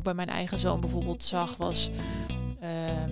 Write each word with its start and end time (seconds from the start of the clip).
ook 0.00 0.06
bij 0.06 0.14
mijn 0.26 0.36
eigen 0.36 0.58
zoon 0.58 0.80
bijvoorbeeld 0.80 1.24
zag, 1.24 1.56
was 1.56 1.90
ehm, 2.60 3.10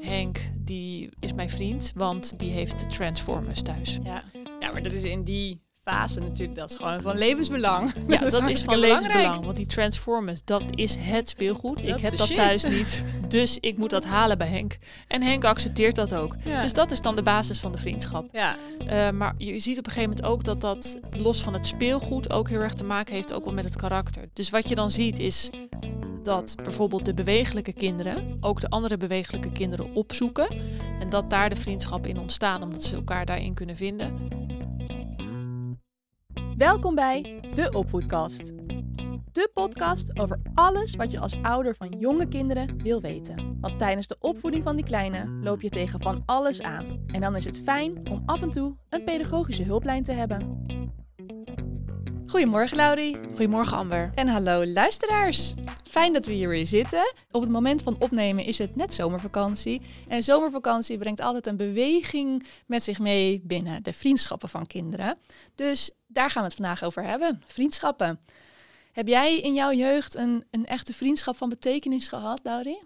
Henk, 0.00 0.38
die 0.58 1.08
is 1.20 1.32
mijn 1.32 1.50
vriend, 1.50 1.92
want 1.94 2.38
die 2.38 2.50
heeft 2.50 2.90
Transformers 2.90 3.62
thuis. 3.62 3.98
Ja. 4.02 4.22
ja, 4.60 4.72
maar 4.72 4.82
dat 4.82 4.92
is 4.92 5.02
in 5.02 5.24
die 5.24 5.60
fase 5.84 6.20
natuurlijk, 6.20 6.58
dat 6.58 6.70
is 6.70 6.76
gewoon 6.76 7.02
van 7.02 7.16
levensbelang. 7.16 7.92
Ja, 8.08 8.18
dat, 8.30 8.48
is 8.48 8.62
van 8.62 8.78
levensbelang. 8.78 9.44
Want 9.44 9.56
die 9.56 9.66
Transformers, 9.66 10.44
dat 10.44 10.62
is 10.74 10.96
het 10.98 11.28
speelgoed. 11.28 11.86
Dat 11.86 11.96
ik 11.96 12.02
heb 12.02 12.16
dat 12.16 12.26
shit. 12.26 12.36
thuis 12.36 12.64
niet. 12.64 13.04
Dus 13.28 13.58
ik 13.60 13.78
moet 13.78 13.90
dat 13.90 14.04
halen 14.04 14.38
bij 14.38 14.46
Henk. 14.46 14.78
En 15.08 15.22
Henk 15.22 15.44
accepteert 15.44 15.96
dat 15.96 16.14
ook. 16.14 16.36
Ja. 16.44 16.60
Dus 16.60 16.72
dat 16.72 16.90
is 16.90 17.00
dan 17.00 17.14
de 17.14 17.22
basis 17.22 17.58
van 17.58 17.72
de 17.72 17.78
vriendschap. 17.78 18.28
Ja, 18.32 18.56
Eh, 18.86 19.10
maar 19.10 19.34
je 19.38 19.60
ziet 19.60 19.78
op 19.78 19.86
een 19.86 19.92
gegeven 19.92 20.16
moment 20.16 20.26
ook 20.26 20.44
dat 20.44 20.60
dat 20.60 20.98
los 21.10 21.42
van 21.42 21.52
het 21.52 21.66
speelgoed 21.66 22.32
ook 22.32 22.48
heel 22.48 22.60
erg 22.60 22.74
te 22.74 22.84
maken 22.84 23.14
heeft 23.14 23.32
ook 23.32 23.44
wel 23.44 23.52
met 23.52 23.64
het 23.64 23.76
karakter. 23.76 24.28
Dus 24.32 24.50
wat 24.50 24.68
je 24.68 24.74
dan 24.74 24.90
ziet 24.90 25.18
is 25.18 25.50
dat 26.24 26.56
bijvoorbeeld 26.62 27.04
de 27.04 27.14
bewegelijke 27.14 27.72
kinderen 27.72 28.36
ook 28.40 28.60
de 28.60 28.68
andere 28.68 28.96
bewegelijke 28.96 29.52
kinderen 29.52 29.94
opzoeken. 29.94 30.48
En 31.00 31.08
dat 31.08 31.30
daar 31.30 31.48
de 31.48 31.56
vriendschappen 31.56 32.10
in 32.10 32.18
ontstaan, 32.18 32.62
omdat 32.62 32.82
ze 32.82 32.96
elkaar 32.96 33.26
daarin 33.26 33.54
kunnen 33.54 33.76
vinden. 33.76 34.28
Welkom 36.56 36.94
bij 36.94 37.40
de 37.54 37.70
Opvoedkast. 37.72 38.52
De 39.32 39.50
podcast 39.54 40.20
over 40.20 40.40
alles 40.54 40.96
wat 40.96 41.10
je 41.10 41.18
als 41.18 41.42
ouder 41.42 41.74
van 41.74 41.88
jonge 41.98 42.28
kinderen 42.28 42.82
wil 42.82 43.00
weten. 43.00 43.58
Want 43.60 43.78
tijdens 43.78 44.06
de 44.06 44.16
opvoeding 44.18 44.62
van 44.62 44.76
die 44.76 44.84
kleine 44.84 45.28
loop 45.42 45.62
je 45.62 45.68
tegen 45.68 46.00
van 46.00 46.22
alles 46.26 46.62
aan. 46.62 47.02
En 47.06 47.20
dan 47.20 47.36
is 47.36 47.44
het 47.44 47.60
fijn 47.60 48.10
om 48.10 48.22
af 48.26 48.42
en 48.42 48.50
toe 48.50 48.76
een 48.88 49.04
pedagogische 49.04 49.62
hulplijn 49.62 50.02
te 50.02 50.12
hebben. 50.12 50.66
Goedemorgen 52.32 52.76
Laurie. 52.76 53.16
Goedemorgen 53.28 53.76
Amber. 53.76 54.10
En 54.14 54.28
hallo 54.28 54.66
luisteraars. 54.66 55.54
Fijn 55.90 56.12
dat 56.12 56.26
we 56.26 56.32
hier 56.32 56.48
weer 56.48 56.66
zitten. 56.66 57.12
Op 57.30 57.40
het 57.40 57.50
moment 57.50 57.82
van 57.82 57.96
opnemen 57.98 58.44
is 58.44 58.58
het 58.58 58.76
net 58.76 58.94
zomervakantie. 58.94 59.80
En 60.08 60.22
zomervakantie 60.22 60.98
brengt 60.98 61.20
altijd 61.20 61.46
een 61.46 61.56
beweging 61.56 62.46
met 62.66 62.84
zich 62.84 62.98
mee 62.98 63.40
binnen 63.44 63.82
de 63.82 63.92
vriendschappen 63.92 64.48
van 64.48 64.66
kinderen. 64.66 65.18
Dus 65.54 65.90
daar 66.06 66.30
gaan 66.30 66.42
we 66.42 66.48
het 66.48 66.56
vandaag 66.56 66.82
over 66.82 67.04
hebben. 67.04 67.42
Vriendschappen. 67.46 68.20
Heb 68.92 69.08
jij 69.08 69.40
in 69.40 69.54
jouw 69.54 69.72
jeugd 69.72 70.14
een, 70.14 70.44
een 70.50 70.66
echte 70.66 70.92
vriendschap 70.92 71.36
van 71.36 71.48
betekenis 71.48 72.08
gehad, 72.08 72.40
Laurie? 72.42 72.82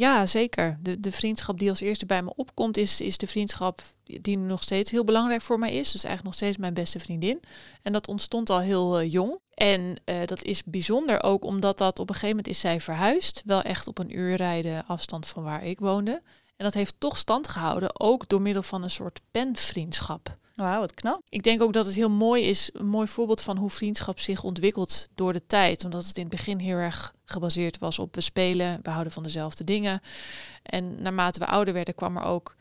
Ja, 0.00 0.26
zeker. 0.26 0.78
De, 0.82 1.00
de 1.00 1.12
vriendschap 1.12 1.58
die 1.58 1.70
als 1.70 1.80
eerste 1.80 2.06
bij 2.06 2.22
me 2.22 2.32
opkomt, 2.36 2.76
is, 2.76 3.00
is 3.00 3.16
de 3.16 3.26
vriendschap 3.26 3.82
die 4.04 4.38
nog 4.38 4.62
steeds 4.62 4.90
heel 4.90 5.04
belangrijk 5.04 5.42
voor 5.42 5.58
mij 5.58 5.72
is. 5.72 5.86
Dat 5.86 5.94
is 5.94 6.04
eigenlijk 6.04 6.24
nog 6.24 6.34
steeds 6.34 6.56
mijn 6.56 6.74
beste 6.74 6.98
vriendin. 6.98 7.40
En 7.82 7.92
dat 7.92 8.08
ontstond 8.08 8.50
al 8.50 8.60
heel 8.60 8.98
eh, 8.98 9.12
jong. 9.12 9.38
En 9.54 9.96
eh, 10.04 10.26
dat 10.26 10.44
is 10.44 10.64
bijzonder 10.64 11.22
ook 11.22 11.44
omdat 11.44 11.78
dat 11.78 11.98
op 11.98 12.08
een 12.08 12.14
gegeven 12.14 12.36
moment 12.36 12.48
is 12.48 12.60
zij 12.60 12.80
verhuisd. 12.80 13.42
Wel 13.44 13.62
echt 13.62 13.86
op 13.86 13.98
een 13.98 14.18
uur 14.18 14.36
rijden 14.36 14.86
afstand 14.86 15.26
van 15.26 15.42
waar 15.42 15.64
ik 15.64 15.78
woonde. 15.78 16.22
En 16.56 16.64
dat 16.64 16.74
heeft 16.74 16.94
toch 16.98 17.16
stand 17.16 17.48
gehouden, 17.48 18.00
ook 18.00 18.28
door 18.28 18.42
middel 18.42 18.62
van 18.62 18.82
een 18.82 18.90
soort 18.90 19.20
penvriendschap. 19.30 20.36
Wauw, 20.60 20.80
wat 20.80 20.94
knap. 20.94 21.22
Ik 21.28 21.42
denk 21.42 21.62
ook 21.62 21.72
dat 21.72 21.86
het 21.86 21.94
heel 21.94 22.10
mooi 22.10 22.44
is, 22.44 22.70
een 22.72 22.86
mooi 22.86 23.06
voorbeeld 23.06 23.40
van 23.40 23.56
hoe 23.56 23.70
vriendschap 23.70 24.20
zich 24.20 24.44
ontwikkelt 24.44 25.08
door 25.14 25.32
de 25.32 25.46
tijd. 25.46 25.84
Omdat 25.84 26.06
het 26.06 26.16
in 26.16 26.22
het 26.22 26.30
begin 26.30 26.58
heel 26.58 26.76
erg 26.76 27.14
gebaseerd 27.24 27.78
was 27.78 27.98
op 27.98 28.14
we 28.14 28.20
spelen, 28.20 28.78
we 28.82 28.90
houden 28.90 29.12
van 29.12 29.22
dezelfde 29.22 29.64
dingen. 29.64 30.00
En 30.62 31.02
naarmate 31.02 31.38
we 31.38 31.46
ouder 31.46 31.74
werden 31.74 31.94
kwam 31.94 32.16
er 32.16 32.22
ook 32.22 32.54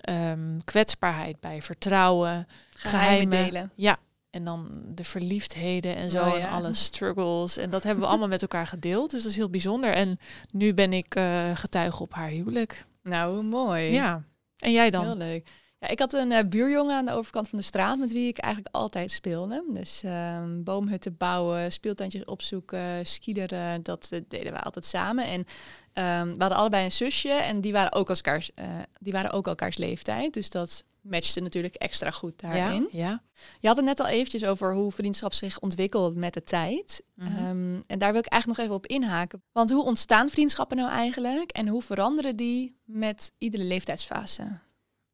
ehm, 0.00 0.58
kwetsbaarheid 0.64 1.40
bij, 1.40 1.62
vertrouwen, 1.62 2.46
Geheimen. 2.70 3.72
Ja, 3.74 3.98
en 4.30 4.44
dan 4.44 4.82
de 4.94 5.04
verliefdheden 5.04 5.96
en 5.96 6.10
zo 6.10 6.24
Oh, 6.24 6.42
en 6.42 6.48
alle 6.48 6.72
struggles. 6.88 7.56
En 7.56 7.70
dat 7.70 7.82
hebben 7.82 8.02
we 8.02 8.08
allemaal 8.08 8.28
met 8.28 8.42
elkaar 8.42 8.66
gedeeld. 8.66 9.10
Dus 9.10 9.22
dat 9.22 9.30
is 9.30 9.36
heel 9.36 9.50
bijzonder. 9.50 9.94
En 9.94 10.18
nu 10.50 10.74
ben 10.74 10.92
ik 10.92 11.14
eh, 11.14 11.50
getuige 11.54 12.02
op 12.02 12.14
haar 12.14 12.28
huwelijk. 12.28 12.86
Nou, 13.02 13.34
hoe 13.34 13.42
mooi. 13.42 13.92
Ja. 13.92 14.22
En 14.58 14.72
jij 14.72 14.90
dan? 14.90 15.04
Heel 15.04 15.16
leuk. 15.16 15.48
Ja, 15.80 15.88
ik 15.88 15.98
had 15.98 16.12
een 16.12 16.32
eh, 16.32 16.48
buurjongen 16.48 16.94
aan 16.94 17.04
de 17.04 17.12
overkant 17.12 17.48
van 17.48 17.58
de 17.58 17.64
straat 17.64 17.98
met 17.98 18.12
wie 18.12 18.28
ik 18.28 18.38
eigenlijk 18.38 18.74
altijd 18.74 19.10
speelde. 19.10 19.64
Dus 19.68 20.02
ehm, 20.02 20.62
boomhutten 20.62 21.16
bouwen, 21.16 21.72
speeltuintjes 21.72 22.24
opzoeken, 22.24 23.06
skideren, 23.06 23.82
dat 23.82 24.08
eh, 24.10 24.20
deden 24.28 24.52
we 24.52 24.60
altijd 24.60 24.86
samen. 24.86 25.24
En 25.24 25.44
ehm, 25.92 26.26
we 26.26 26.36
hadden 26.38 26.58
allebei 26.58 26.84
een 26.84 26.92
zusje 26.92 27.32
en 27.32 27.60
die 27.60 27.72
waren 27.72 27.92
ook, 27.92 28.08
als 28.08 28.20
elkaars, 28.20 28.50
eh, 28.54 28.66
die 29.00 29.12
waren 29.12 29.30
ook 29.30 29.46
elkaars 29.46 29.76
leeftijd. 29.76 30.34
Dus 30.34 30.50
dat 30.50 30.84
matchte 31.00 31.40
natuurlijk 31.40 31.74
extra 31.74 32.10
goed 32.10 32.40
daarin. 32.40 32.88
Ja, 32.92 32.98
ja. 32.98 33.22
Je 33.60 33.66
had 33.66 33.76
het 33.76 33.86
net 33.86 34.00
al 34.00 34.08
eventjes 34.08 34.44
over 34.44 34.74
hoe 34.74 34.92
vriendschap 34.92 35.32
zich 35.32 35.60
ontwikkelt 35.60 36.16
met 36.16 36.34
de 36.34 36.42
tijd. 36.42 37.02
Mhm. 37.14 37.36
Ehm, 37.36 37.80
en 37.86 37.98
daar 37.98 38.12
wil 38.12 38.20
ik 38.20 38.26
eigenlijk 38.26 38.46
nog 38.46 38.58
even 38.58 38.74
op 38.74 38.86
inhaken. 38.86 39.42
Want 39.52 39.70
hoe 39.70 39.84
ontstaan 39.84 40.30
vriendschappen 40.30 40.76
nou 40.76 40.90
eigenlijk? 40.90 41.50
En 41.50 41.68
hoe 41.68 41.82
veranderen 41.82 42.36
die 42.36 42.76
met 42.84 43.32
iedere 43.38 43.64
leeftijdsfase? 43.64 44.66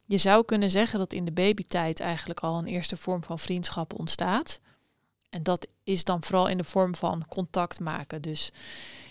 Je 0.05 0.17
zou 0.17 0.45
kunnen 0.45 0.71
zeggen 0.71 0.99
dat 0.99 1.13
in 1.13 1.25
de 1.25 1.31
babytijd 1.31 1.99
eigenlijk 1.99 2.39
al 2.39 2.57
een 2.57 2.65
eerste 2.65 2.97
vorm 2.97 3.23
van 3.23 3.39
vriendschap 3.39 3.99
ontstaat. 3.99 4.59
En 5.29 5.43
dat 5.43 5.67
is 5.83 6.03
dan 6.03 6.23
vooral 6.23 6.47
in 6.47 6.57
de 6.57 6.63
vorm 6.63 6.95
van 6.95 7.27
contact 7.27 7.79
maken. 7.79 8.21
Dus 8.21 8.51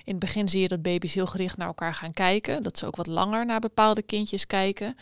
in 0.05 0.11
het 0.11 0.19
begin 0.19 0.49
zie 0.49 0.61
je 0.61 0.69
dat 0.69 0.83
baby's 0.83 1.15
heel 1.15 1.27
gericht 1.27 1.57
naar 1.57 1.67
elkaar 1.67 1.95
gaan 1.95 2.13
kijken. 2.13 2.63
Dat 2.63 2.79
ze 2.79 2.87
ook 2.87 2.97
wat 2.97 3.07
langer 3.07 3.47
naar 3.47 3.61
bepaalde 3.61 4.03
kindjes 4.03 4.47
kijken. 4.47 4.97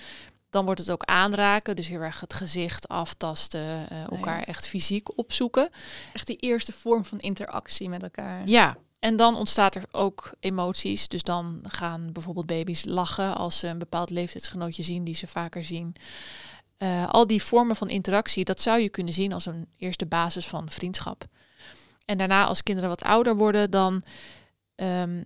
Dan 0.51 0.65
wordt 0.65 0.81
het 0.81 0.91
ook 0.91 1.05
aanraken, 1.05 1.77
dus 1.77 1.89
heel 1.89 2.01
erg 2.01 2.21
het 2.21 2.35
gezicht 2.35 2.89
aftasten, 2.89 3.91
eh, 3.91 4.11
elkaar 4.11 4.43
echt 4.43 4.67
fysiek 4.67 5.19
opzoeken. 5.19 5.71
Echt 6.13 6.27
die 6.27 6.37
eerste 6.37 6.73
vorm 6.73 7.05
van 7.05 7.19
interactie 7.19 7.89
met 7.89 8.03
elkaar. 8.03 8.49
Ja, 8.49 8.77
en 9.03 9.17
dan 9.17 9.37
ontstaat 9.37 9.75
er 9.75 9.85
ook 9.91 10.33
emoties. 10.41 11.09
Dus 11.09 11.23
dan 11.23 11.61
gaan 11.69 12.13
bijvoorbeeld 12.13 12.47
baby's 12.47 12.85
lachen 12.85 13.37
als 13.37 13.59
ze 13.59 13.67
een 13.67 13.79
bepaald 13.79 14.11
leeftijdsgenootje 14.11 14.83
zien 14.83 15.05
die 15.05 15.15
ze 15.15 15.27
vaker 15.27 15.65
zien. 15.65 15.95
Eh, 16.77 17.09
al 17.09 17.27
die 17.27 17.43
vormen 17.43 17.77
van 17.77 17.89
interactie, 17.89 18.45
dat 18.45 18.61
zou 18.61 18.81
je 18.81 18.89
kunnen 18.89 19.12
zien 19.12 19.33
als 19.33 19.47
een 19.47 19.69
eerste 19.79 20.07
basis 20.07 20.47
van 20.47 20.71
vriendschap. 20.71 21.25
En 22.05 22.19
daarna, 22.19 22.45
als 22.47 22.62
kinderen 22.62 22.91
wat 22.91 23.03
ouder 23.03 23.37
worden, 23.37 23.71
dan 23.71 24.03
ehm, 24.75 25.23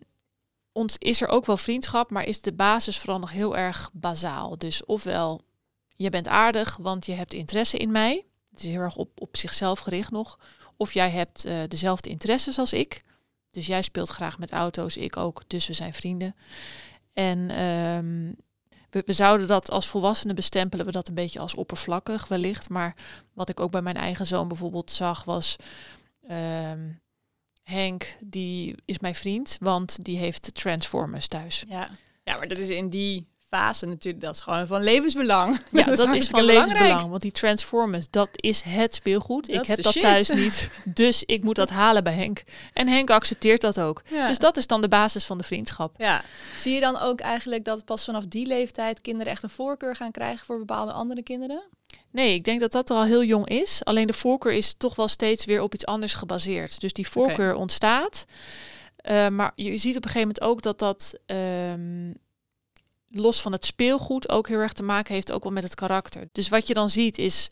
is 0.98 1.20
er 1.20 1.28
ook 1.28 1.46
wel 1.46 1.56
vriendschap, 1.56 2.10
maar 2.10 2.24
is 2.24 2.40
de 2.40 2.52
basis 2.52 2.98
vooral 2.98 3.18
nog 3.18 3.30
heel 3.30 3.56
erg 3.56 3.90
bazaal. 3.92 4.58
Dus 4.58 4.84
ofwel, 4.84 5.44
je 5.96 6.10
bent 6.10 6.28
aardig, 6.28 6.76
want 6.76 7.06
je 7.06 7.12
hebt 7.12 7.34
interesse 7.34 7.76
in 7.76 7.90
mij. 7.90 8.24
Het 8.50 8.58
is 8.58 8.70
heel 8.70 8.80
erg 8.80 8.96
op, 8.96 9.20
op 9.20 9.36
zichzelf 9.36 9.78
gericht 9.78 10.10
nog. 10.10 10.38
Of 10.76 10.92
jij 10.92 11.10
hebt 11.10 11.44
eh, 11.44 11.58
dezelfde 11.68 12.10
interesses 12.10 12.58
als 12.58 12.72
ik. 12.72 13.04
Dus 13.56 13.66
jij 13.66 13.82
speelt 13.82 14.08
graag 14.08 14.38
met 14.38 14.52
auto's, 14.52 14.96
ik 14.96 15.16
ook. 15.16 15.42
Dus 15.46 15.66
we 15.66 15.72
zijn 15.72 15.94
vrienden. 15.94 16.34
En 17.12 17.50
ehm, 17.50 18.32
we, 18.90 19.12
zouden 19.12 19.46
dat 19.46 19.70
als 19.70 19.86
volwassenen 19.86 20.34
bestempelen, 20.34 20.86
we 20.86 20.92
dat 20.92 21.08
een 21.08 21.14
beetje 21.14 21.38
als 21.38 21.54
oppervlakkig 21.54 22.28
wellicht. 22.28 22.68
Maar 22.68 22.96
wat 23.32 23.48
ik 23.48 23.60
ook 23.60 23.70
bij 23.70 23.82
mijn 23.82 23.96
eigen 23.96 24.26
zoon 24.26 24.48
bijvoorbeeld 24.48 24.90
zag, 24.90 25.24
was 25.24 25.56
ehm, 26.28 26.90
Henk, 27.62 28.16
die 28.24 28.74
is 28.84 28.98
mijn 28.98 29.14
vriend, 29.14 29.56
want 29.60 30.04
die 30.04 30.18
heeft 30.18 30.54
Transformers 30.54 31.28
thuis. 31.28 31.64
Ja. 31.68 31.90
ja, 32.22 32.36
maar 32.36 32.48
dat 32.48 32.58
is 32.58 32.68
in 32.68 32.88
die 32.88 33.26
fase 33.56 33.86
natuurlijk, 33.86 34.24
dat 34.24 34.34
is 34.34 34.40
gewoon 34.40 34.66
van 34.66 34.82
levensbelang. 34.82 35.58
Ja, 35.70 35.84
dat, 35.94 36.14
is 36.14 36.28
van 36.28 36.40
belangrijk. 36.40 36.72
levensbelang. 36.72 37.10
Want 37.10 37.22
die 37.22 37.30
Transformers, 37.30 38.06
dat 38.10 38.28
is 38.32 38.62
het 38.62 38.94
speelgoed. 38.94 39.46
Dat 39.46 39.60
ik 39.60 39.66
heb 39.66 39.82
dat 39.82 39.92
shit. 39.92 40.02
thuis 40.02 40.30
niet. 40.30 40.70
Dus 40.84 41.22
ik 41.24 41.44
moet 41.44 41.56
dat 41.56 41.70
halen 41.70 42.04
bij 42.04 42.12
Henk. 42.12 42.42
En 42.72 42.88
Henk 42.88 43.10
accepteert 43.10 43.60
dat 43.60 43.80
ook. 43.80 44.02
Ja. 44.10 44.26
Dus 44.26 44.38
dat 44.38 44.56
is 44.56 44.66
dan 44.66 44.80
de 44.80 44.88
basis 44.88 45.24
van 45.24 45.38
de 45.38 45.44
vriendschap. 45.44 45.94
Ja. 45.98 46.22
Zie 46.58 46.74
je 46.74 46.80
dan 46.80 46.98
ook 46.98 47.20
eigenlijk 47.20 47.64
dat 47.64 47.84
pas 47.84 48.04
vanaf 48.04 48.26
die 48.26 48.46
leeftijd 48.46 49.00
kinderen 49.00 49.32
echt 49.32 49.42
een 49.42 49.50
voorkeur 49.50 49.96
gaan 49.96 50.10
krijgen 50.10 50.46
voor 50.46 50.58
bepaalde 50.58 50.92
andere 50.92 51.22
kinderen? 51.22 51.62
Nee, 52.10 52.34
ik 52.34 52.44
denk 52.44 52.60
dat 52.60 52.72
dat 52.72 52.90
al 52.90 53.04
heel 53.04 53.24
jong 53.24 53.48
is. 53.48 53.84
Alleen 53.84 54.06
de 54.06 54.12
voorkeur 54.12 54.52
is 54.52 54.74
toch 54.76 54.94
wel 54.96 55.08
steeds 55.08 55.44
weer 55.44 55.62
op 55.62 55.74
iets 55.74 55.86
anders 55.86 56.14
gebaseerd. 56.14 56.80
Dus 56.80 56.92
die 56.92 57.08
voorkeur 57.08 57.54
ontstaat. 57.54 58.24
Eh, 58.96 59.28
maar 59.28 59.52
je 59.54 59.78
ziet 59.78 59.96
op 59.96 60.04
een 60.04 60.10
gegeven 60.10 60.28
moment 60.28 60.40
ook 60.40 60.62
dat 60.62 60.78
dat 60.78 61.14
ehm, 61.26 62.12
los 63.08 63.40
van 63.40 63.52
het 63.52 63.66
speelgoed 63.66 64.28
ook 64.28 64.48
heel 64.48 64.58
erg 64.58 64.72
te 64.72 64.82
maken 64.82 65.14
heeft 65.14 65.32
ook 65.32 65.42
wel 65.42 65.52
met 65.52 65.62
het 65.62 65.74
karakter. 65.74 66.28
Dus 66.32 66.48
wat 66.48 66.66
je 66.66 66.74
dan 66.74 66.90
ziet 66.90 67.18
is 67.18 67.50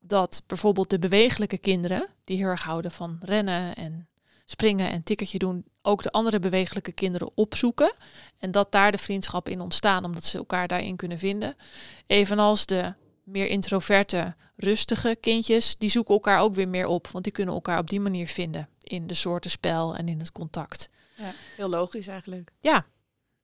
dat 0.00 0.42
bijvoorbeeld 0.46 0.90
de 0.90 0.98
bewegelijke 0.98 1.58
kinderen, 1.58 2.08
die 2.24 2.36
heel 2.36 2.46
erg 2.46 2.62
houden 2.62 2.90
van 2.90 3.18
rennen 3.20 3.74
en 3.74 4.08
springen 4.44 4.90
en 4.90 5.02
tikkertje 5.02 5.38
doen, 5.38 5.64
ook 5.82 6.02
de 6.02 6.10
andere 6.10 6.38
bewegelijke 6.38 6.92
kinderen 6.92 7.30
opzoeken. 7.34 7.94
En 8.38 8.50
dat 8.50 8.72
daar 8.72 8.92
de 8.92 8.98
vriendschappen 8.98 9.52
in 9.52 9.60
ontstaan, 9.60 10.04
omdat 10.04 10.24
ze 10.24 10.38
elkaar 10.38 10.68
daarin 10.68 10.96
kunnen 10.96 11.18
vinden. 11.18 11.56
Evenals 12.06 12.66
de 12.66 12.94
meer 13.24 13.46
introverte, 13.46 14.34
rustige 14.56 15.16
kindjes, 15.20 15.76
die 15.76 15.90
zoeken 15.90 16.14
elkaar 16.14 16.40
ook 16.40 16.54
weer 16.54 16.68
meer 16.68 16.86
op. 16.86 17.08
Want 17.08 17.24
die 17.24 17.32
kunnen 17.32 17.54
elkaar 17.54 17.78
op 17.78 17.90
die 17.90 18.00
manier 18.00 18.26
vinden 18.26 18.68
in 18.80 19.06
de 19.06 19.14
soorten 19.14 19.50
spel 19.50 19.96
en 19.96 20.08
in 20.08 20.18
het 20.18 20.32
contact. 20.32 20.88
Ja, 21.16 21.32
heel 21.56 21.68
logisch 21.68 22.06
eigenlijk. 22.06 22.50
Ja, 22.58 22.86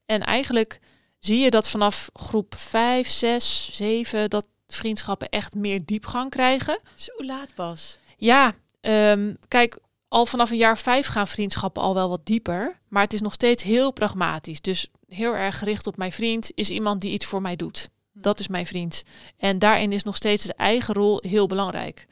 en 0.06 0.20
eigenlijk 0.20 0.80
zie 1.18 1.38
je 1.38 1.50
dat 1.50 1.68
vanaf 1.68 2.10
groep 2.12 2.54
5, 2.56 3.08
6, 3.08 3.70
7 3.72 4.30
dat 4.30 4.46
vriendschappen 4.66 5.28
echt 5.28 5.54
meer 5.54 5.84
diepgang 5.84 6.30
krijgen. 6.30 6.80
Zo 6.94 7.12
laat 7.24 7.54
pas. 7.54 7.98
Ja, 8.16 8.54
ehm, 8.80 9.34
kijk, 9.48 9.78
al 10.08 10.26
vanaf 10.26 10.50
een 10.50 10.56
jaar 10.56 10.78
vijf 10.78 11.06
gaan 11.06 11.28
vriendschappen 11.28 11.82
al 11.82 11.94
wel 11.94 12.08
wat 12.08 12.26
dieper. 12.26 12.78
Maar 12.88 13.02
het 13.02 13.12
is 13.12 13.20
nog 13.20 13.32
steeds 13.32 13.62
heel 13.62 13.92
pragmatisch. 13.92 14.60
Dus 14.60 14.88
heel 15.08 15.34
erg 15.34 15.58
gericht 15.58 15.86
op 15.86 15.96
mijn 15.96 16.12
vriend 16.12 16.50
is 16.54 16.70
iemand 16.70 17.00
die 17.00 17.12
iets 17.12 17.26
voor 17.26 17.42
mij 17.42 17.56
doet. 17.56 17.88
Dat 18.12 18.40
is 18.40 18.48
mijn 18.48 18.66
vriend. 18.66 19.02
En 19.36 19.58
daarin 19.58 19.92
is 19.92 20.02
nog 20.02 20.16
steeds 20.16 20.44
de 20.44 20.54
eigen 20.54 20.94
rol 20.94 21.22
heel 21.28 21.46
belangrijk. 21.46 22.06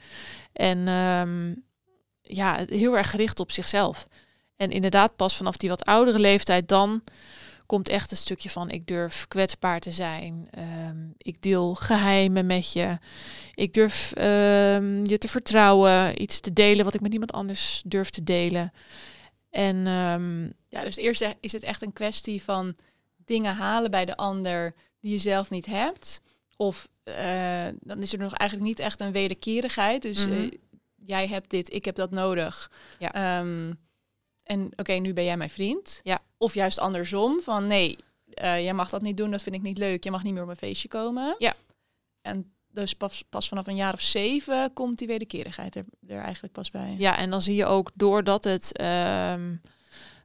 En 0.53 0.87
ehm, 0.87 1.53
ja, 2.21 2.65
heel 2.69 2.97
erg 2.97 3.09
gericht 3.09 3.39
op 3.39 3.51
zichzelf. 3.51 4.07
En 4.55 4.71
inderdaad, 4.71 5.15
pas 5.15 5.35
vanaf 5.35 5.57
die 5.57 5.69
wat 5.69 5.85
oudere 5.85 6.19
leeftijd 6.19 6.67
dan 6.67 7.03
komt 7.67 7.89
echt 7.89 8.11
een 8.11 8.17
stukje 8.17 8.49
van 8.49 8.69
ik 8.69 8.87
durf 8.87 9.27
kwetsbaar 9.27 9.79
te 9.79 9.91
zijn. 9.91 10.47
Ehm, 10.51 10.97
ik 11.17 11.41
deel 11.41 11.75
geheimen 11.75 12.45
met 12.45 12.71
je. 12.71 12.97
Ik 13.53 13.73
durf 13.73 14.11
ehm, 14.11 15.05
je 15.05 15.17
te 15.17 15.27
vertrouwen, 15.27 16.21
iets 16.21 16.39
te 16.39 16.53
delen 16.53 16.85
wat 16.85 16.93
ik 16.93 17.01
met 17.01 17.09
niemand 17.09 17.31
anders 17.31 17.81
durf 17.85 18.09
te 18.09 18.23
delen. 18.23 18.71
En 19.49 19.87
ehm, 19.87 20.43
ja, 20.67 20.83
dus 20.83 20.95
eerst 20.95 21.35
is 21.39 21.51
het 21.51 21.63
echt 21.63 21.81
een 21.81 21.93
kwestie 21.93 22.43
van 22.43 22.75
dingen 23.25 23.55
halen 23.55 23.91
bij 23.91 24.05
de 24.05 24.17
ander 24.17 24.73
die 24.99 25.11
je 25.11 25.17
zelf 25.17 25.49
niet 25.49 25.65
hebt. 25.65 26.21
Of 26.55 26.87
uh, 27.03 27.67
dan 27.79 28.01
is 28.01 28.13
er 28.13 28.19
nog 28.19 28.33
eigenlijk 28.33 28.69
niet 28.69 28.79
echt 28.79 29.01
een 29.01 29.11
wederkerigheid. 29.11 30.01
Dus 30.01 30.25
mm 30.25 30.31
-hmm. 30.31 30.43
uh, 30.43 30.49
jij 30.95 31.27
hebt 31.27 31.49
dit, 31.49 31.73
ik 31.73 31.85
heb 31.85 31.95
dat 31.95 32.11
nodig. 32.11 32.71
Ja. 32.99 33.39
Um, 33.39 33.79
en 34.47 34.65
oké, 34.65 34.79
okay, 34.79 34.97
nu 34.97 35.13
ben 35.13 35.23
jij 35.23 35.37
mijn 35.37 35.49
vriend. 35.49 35.99
Ja. 36.03 36.19
Of 36.37 36.53
juist 36.53 36.79
andersom, 36.79 37.41
van 37.41 37.67
nee, 37.67 37.97
uh, 38.25 38.63
jij 38.63 38.73
mag 38.73 38.89
dat 38.89 39.01
niet 39.01 39.17
doen, 39.17 39.31
dat 39.31 39.43
vind 39.43 39.55
ik 39.55 39.61
niet 39.61 39.77
leuk. 39.77 40.03
Je 40.03 40.11
mag 40.11 40.23
niet 40.23 40.31
meer 40.31 40.41
op 40.41 40.47
mijn 40.47 40.57
feestje 40.57 40.87
komen. 40.87 41.35
Ja. 41.37 41.55
En 42.21 42.51
dus 42.71 42.93
pas, 42.93 43.23
pas 43.29 43.47
vanaf 43.47 43.67
een 43.67 43.75
jaar 43.75 43.93
of 43.93 44.01
zeven 44.01 44.73
komt 44.73 44.97
die 44.97 45.07
wederkerigheid 45.07 45.75
er, 45.75 45.85
er 46.07 46.21
eigenlijk 46.21 46.53
pas 46.53 46.71
bij. 46.71 46.95
Ja, 46.97 47.17
en 47.17 47.29
dan 47.29 47.41
zie 47.41 47.55
je 47.55 47.65
ook 47.65 47.91
doordat 47.93 48.43
het, 48.43 48.81
um, 48.81 49.61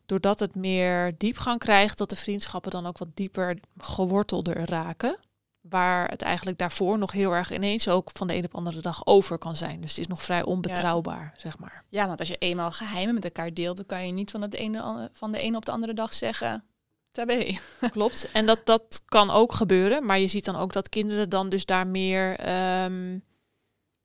doordat 0.07 0.41
het 0.41 0.55
meer 0.55 1.15
diepgang 1.19 1.59
krijgt, 1.59 1.99
dat 1.99 2.11
de 2.11 2.17
vriendschappen 2.17 2.71
dan 2.71 2.87
ook 2.87 2.99
wat 2.99 3.17
dieper 3.17 3.59
gewortelder 3.79 4.69
raken. 4.69 5.17
Waar 5.63 6.09
het 6.09 6.23
eigenlijk 6.23 6.59
daarvoor 6.59 6.99
nog 6.99 7.13
heel 7.13 7.33
erg 7.33 7.53
ineens 7.53 7.89
ook 7.89 8.11
van 8.13 8.27
de 8.27 8.35
een 8.35 8.45
op 8.45 8.55
andere 8.55 8.81
dag 8.81 9.07
over 9.07 9.39
kan 9.39 9.57
zijn. 9.57 9.81
Dus 9.81 9.91
het 9.91 9.99
is 9.99 10.07
nog 10.07 10.23
vrij 10.23 10.43
onbetrouwbaar, 10.43 11.33
ja. 11.35 11.41
zeg 11.41 11.59
maar. 11.59 11.85
Ja, 11.89 12.07
want 12.07 12.19
als 12.19 12.29
je 12.29 12.37
eenmaal 12.37 12.73
geheimen 12.73 13.15
met 13.15 13.25
elkaar 13.25 13.55
deelt, 13.55 13.77
dan 13.77 13.87
kan 13.87 14.07
je 14.07 14.13
niet 14.13 14.31
van, 14.31 14.43
het 14.43 14.55
ene, 14.55 15.11
van 15.13 15.33
de 15.33 15.39
ene 15.39 15.57
op 15.57 15.65
de 15.65 15.73
andere 15.73 15.95
dag 15.95 16.15
zeggen. 16.15 16.65
Tabé. 17.13 17.59
Klopt. 17.91 18.31
En 18.33 18.47
dat, 18.47 18.67
dat 18.67 19.03
kan 19.05 19.31
ook 19.31 19.53
gebeuren. 19.53 20.07
Maar 20.07 20.19
je 20.19 20.27
ziet 20.27 20.45
dan 20.45 20.57
ook 20.57 20.73
dat 20.73 20.89
kinderen 20.89 21.29
dan 21.29 21.49
dus 21.49 21.65
daar 21.65 21.87
meer 21.87 22.49
um, 22.85 23.25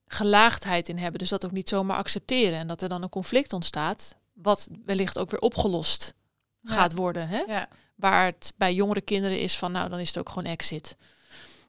gelaagdheid 0.07 0.89
in 0.89 0.97
hebben. 0.97 1.19
Dus 1.19 1.29
dat 1.29 1.45
ook 1.45 1.51
niet 1.51 1.69
zomaar 1.69 1.97
accepteren. 1.97 2.59
En 2.59 2.67
dat 2.67 2.81
er 2.81 2.89
dan 2.89 3.03
een 3.03 3.09
conflict 3.09 3.53
ontstaat. 3.53 4.15
Wat 4.33 4.67
wellicht 4.85 5.17
ook 5.17 5.29
weer 5.29 5.39
opgelost 5.39 6.13
ja. 6.59 6.73
gaat 6.73 6.95
worden. 6.95 7.27
Hè? 7.27 7.39
Ja. 7.39 7.67
Waar 7.95 8.25
het 8.25 8.53
bij 8.57 8.73
jongere 8.73 9.01
kinderen 9.01 9.39
is 9.39 9.57
van, 9.57 9.71
nou 9.71 9.89
dan 9.89 9.99
is 9.99 10.07
het 10.07 10.17
ook 10.17 10.29
gewoon 10.29 10.51
exit. 10.51 10.97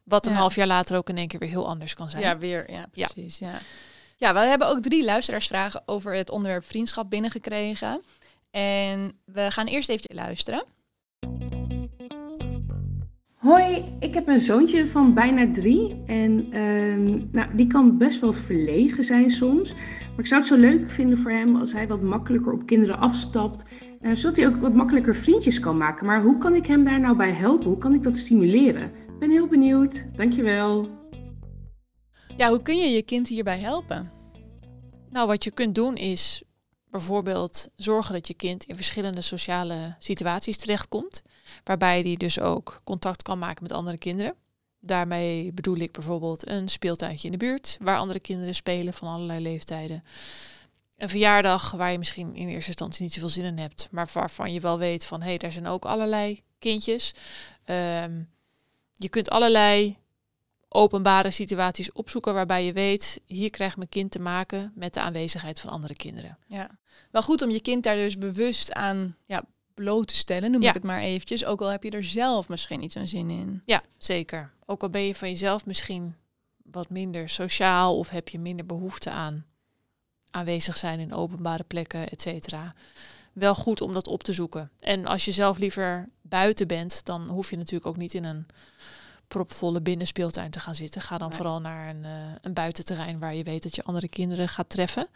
Wat 0.08 0.26
een 0.26 0.32
Ja. 0.32 0.38
half 0.38 0.54
jaar 0.54 0.66
later 0.66 0.96
ook 0.96 1.08
in 1.08 1.16
één 1.16 1.28
keer 1.28 1.38
weer 1.40 1.48
heel 1.48 1.68
anders 1.68 1.94
kan 1.94 2.08
zijn. 2.08 2.22
Ja, 2.22 2.38
weer. 2.38 2.70
Ja, 2.70 2.86
precies. 2.90 3.38
Ja. 3.38 3.58
Ja. 4.16 4.32
we 4.32 4.38
hebben 4.38 4.68
ook 4.68 4.80
drie 4.80 5.04
luisteraarsvragen 5.04 5.82
over 5.86 6.14
het 6.14 6.30
onderwerp 6.30 6.64
vriendschap 6.64 7.10
binnengekregen. 7.10 8.00
En 8.50 9.12
we 9.24 9.50
gaan 9.50 9.66
eerst 9.66 9.88
even 9.88 10.14
luisteren. 10.14 10.64
Hoi, 13.34 13.84
ik 14.00 14.14
heb 14.14 14.28
een 14.28 14.40
zoontje 14.40 14.86
van 14.86 15.14
bijna 15.14 15.52
drie. 15.52 16.02
En 16.06 16.46
ehm, 16.52 17.20
nou, 17.32 17.54
die 17.56 17.66
kan 17.66 17.98
best 17.98 18.20
wel 18.20 18.32
verlegen 18.32 19.04
zijn 19.04 19.30
soms. 19.30 19.72
Maar 19.74 20.18
ik 20.18 20.26
zou 20.26 20.40
het 20.40 20.48
zo 20.50 20.56
leuk 20.56 20.90
vinden 20.90 21.18
voor 21.18 21.30
hem 21.30 21.56
als 21.56 21.72
hij 21.72 21.86
wat 21.88 22.00
makkelijker 22.02 22.52
op 22.52 22.66
kinderen 22.66 22.98
afstapt. 22.98 23.64
eh, 24.00 24.14
zodat 24.14 24.36
hij 24.36 24.46
ook 24.46 24.56
wat 24.60 24.74
makkelijker 24.74 25.16
vriendjes 25.16 25.60
kan 25.60 25.76
maken. 25.76 26.06
Maar 26.06 26.22
hoe 26.22 26.38
kan 26.38 26.54
ik 26.54 26.66
hem 26.66 26.84
daar 26.84 27.00
nou 27.00 27.16
bij 27.16 27.32
helpen? 27.32 27.68
Hoe 27.68 27.78
kan 27.78 27.94
ik 27.94 28.02
dat 28.02 28.16
stimuleren? 28.16 28.90
Ben 29.18 29.30
heel 29.30 29.46
benieuwd. 29.46 30.04
Dankjewel. 30.16 30.88
Ja, 32.36 32.48
hoe 32.48 32.62
kun 32.62 32.76
je 32.76 32.88
je 32.88 33.02
kind 33.02 33.28
hierbij 33.28 33.58
helpen? 33.58 34.10
Nou, 35.10 35.26
wat 35.26 35.44
je 35.44 35.50
kunt 35.50 35.74
doen 35.74 35.96
is 35.96 36.42
bijvoorbeeld 36.90 37.70
zorgen 37.74 38.14
dat 38.14 38.26
je 38.26 38.34
kind 38.34 38.64
in 38.64 38.74
verschillende 38.74 39.20
sociale 39.20 39.94
situaties 39.98 40.56
terechtkomt. 40.56 41.22
Waarbij 41.64 42.02
die 42.02 42.18
dus 42.18 42.40
ook 42.40 42.80
contact 42.84 43.22
kan 43.22 43.38
maken 43.38 43.62
met 43.62 43.72
andere 43.72 43.98
kinderen. 43.98 44.34
Daarmee 44.80 45.52
bedoel 45.52 45.76
ik 45.76 45.92
bijvoorbeeld 45.92 46.48
een 46.48 46.68
speeltuintje 46.68 47.26
in 47.26 47.32
de 47.32 47.38
buurt 47.38 47.76
waar 47.80 47.98
andere 47.98 48.20
kinderen 48.20 48.54
spelen 48.54 48.94
van 48.94 49.08
allerlei 49.08 49.40
leeftijden. 49.40 50.04
Een 50.96 51.08
verjaardag 51.08 51.70
waar 51.70 51.92
je 51.92 51.98
misschien 51.98 52.34
in 52.34 52.48
eerste 52.48 52.68
instantie 52.68 53.02
niet 53.02 53.12
zoveel 53.12 53.28
zin 53.28 53.44
in 53.44 53.58
hebt, 53.58 53.88
maar 53.90 54.08
waarvan 54.12 54.52
je 54.52 54.60
wel 54.60 54.78
weet 54.78 55.04
van 55.04 55.20
hé, 55.20 55.26
hey, 55.28 55.38
daar 55.38 55.52
zijn 55.52 55.66
ook 55.66 55.84
allerlei 55.84 56.42
kindjes. 56.58 57.14
Um, 57.64 58.28
je 58.98 59.08
kunt 59.08 59.30
allerlei 59.30 59.96
openbare 60.68 61.30
situaties 61.30 61.92
opzoeken 61.92 62.34
waarbij 62.34 62.64
je 62.64 62.72
weet, 62.72 63.20
hier 63.26 63.50
krijgt 63.50 63.76
mijn 63.76 63.88
kind 63.88 64.10
te 64.10 64.18
maken 64.18 64.72
met 64.74 64.94
de 64.94 65.00
aanwezigheid 65.00 65.60
van 65.60 65.70
andere 65.70 65.94
kinderen. 65.94 66.38
Ja, 66.46 66.78
wel 67.10 67.22
goed 67.22 67.42
om 67.42 67.50
je 67.50 67.60
kind 67.60 67.82
daar 67.84 67.96
dus 67.96 68.18
bewust 68.18 68.72
aan 68.72 69.16
ja, 69.26 69.44
bloot 69.74 70.08
te 70.08 70.16
stellen, 70.16 70.50
noem 70.50 70.62
Ja. 70.62 70.68
ik 70.68 70.74
het 70.74 70.82
maar 70.82 71.00
eventjes. 71.00 71.44
Ook 71.44 71.60
al 71.60 71.68
heb 71.68 71.82
je 71.82 71.90
er 71.90 72.04
zelf 72.04 72.48
misschien 72.48 72.80
niet 72.80 72.92
zo'n 72.92 73.06
zin 73.06 73.30
in. 73.30 73.62
Ja, 73.66 73.82
zeker. 73.98 74.52
Ook 74.66 74.82
al 74.82 74.90
ben 74.90 75.02
je 75.02 75.14
van 75.14 75.28
jezelf 75.28 75.66
misschien 75.66 76.14
wat 76.62 76.90
minder 76.90 77.28
sociaal 77.28 77.98
of 77.98 78.08
heb 78.08 78.28
je 78.28 78.38
minder 78.38 78.66
behoefte 78.66 79.10
aan 79.10 79.46
aanwezig 80.30 80.76
zijn 80.76 81.00
in 81.00 81.14
openbare 81.14 81.64
plekken, 81.64 82.08
et 82.08 82.20
cetera. 82.20 82.74
Wel 83.32 83.54
goed 83.54 83.80
om 83.80 83.92
dat 83.92 84.06
op 84.06 84.22
te 84.22 84.32
zoeken. 84.32 84.70
En 84.78 85.06
als 85.06 85.24
je 85.24 85.32
zelf 85.32 85.58
liever 85.58 86.08
buiten 86.28 86.66
bent, 86.66 87.04
dan 87.04 87.28
hoef 87.28 87.50
je 87.50 87.56
natuurlijk 87.56 87.86
ook 87.86 87.96
niet 87.96 88.14
in 88.14 88.24
een 88.24 88.46
propvolle 89.28 89.80
binnenspeeltuin 89.80 90.50
te 90.50 90.60
gaan 90.60 90.74
zitten. 90.74 91.02
Ga 91.02 91.18
dan 91.18 91.28
Nee. 91.28 91.36
vooral 91.36 91.60
naar 91.60 91.88
een, 91.88 92.04
eh, 92.04 92.10
een 92.42 92.52
buitenterrein 92.52 93.18
waar 93.18 93.34
je 93.34 93.42
weet 93.42 93.62
dat 93.62 93.74
je 93.74 93.82
andere 93.84 94.08
kinderen 94.08 94.48
gaat 94.48 94.68
treffen. 94.70 95.08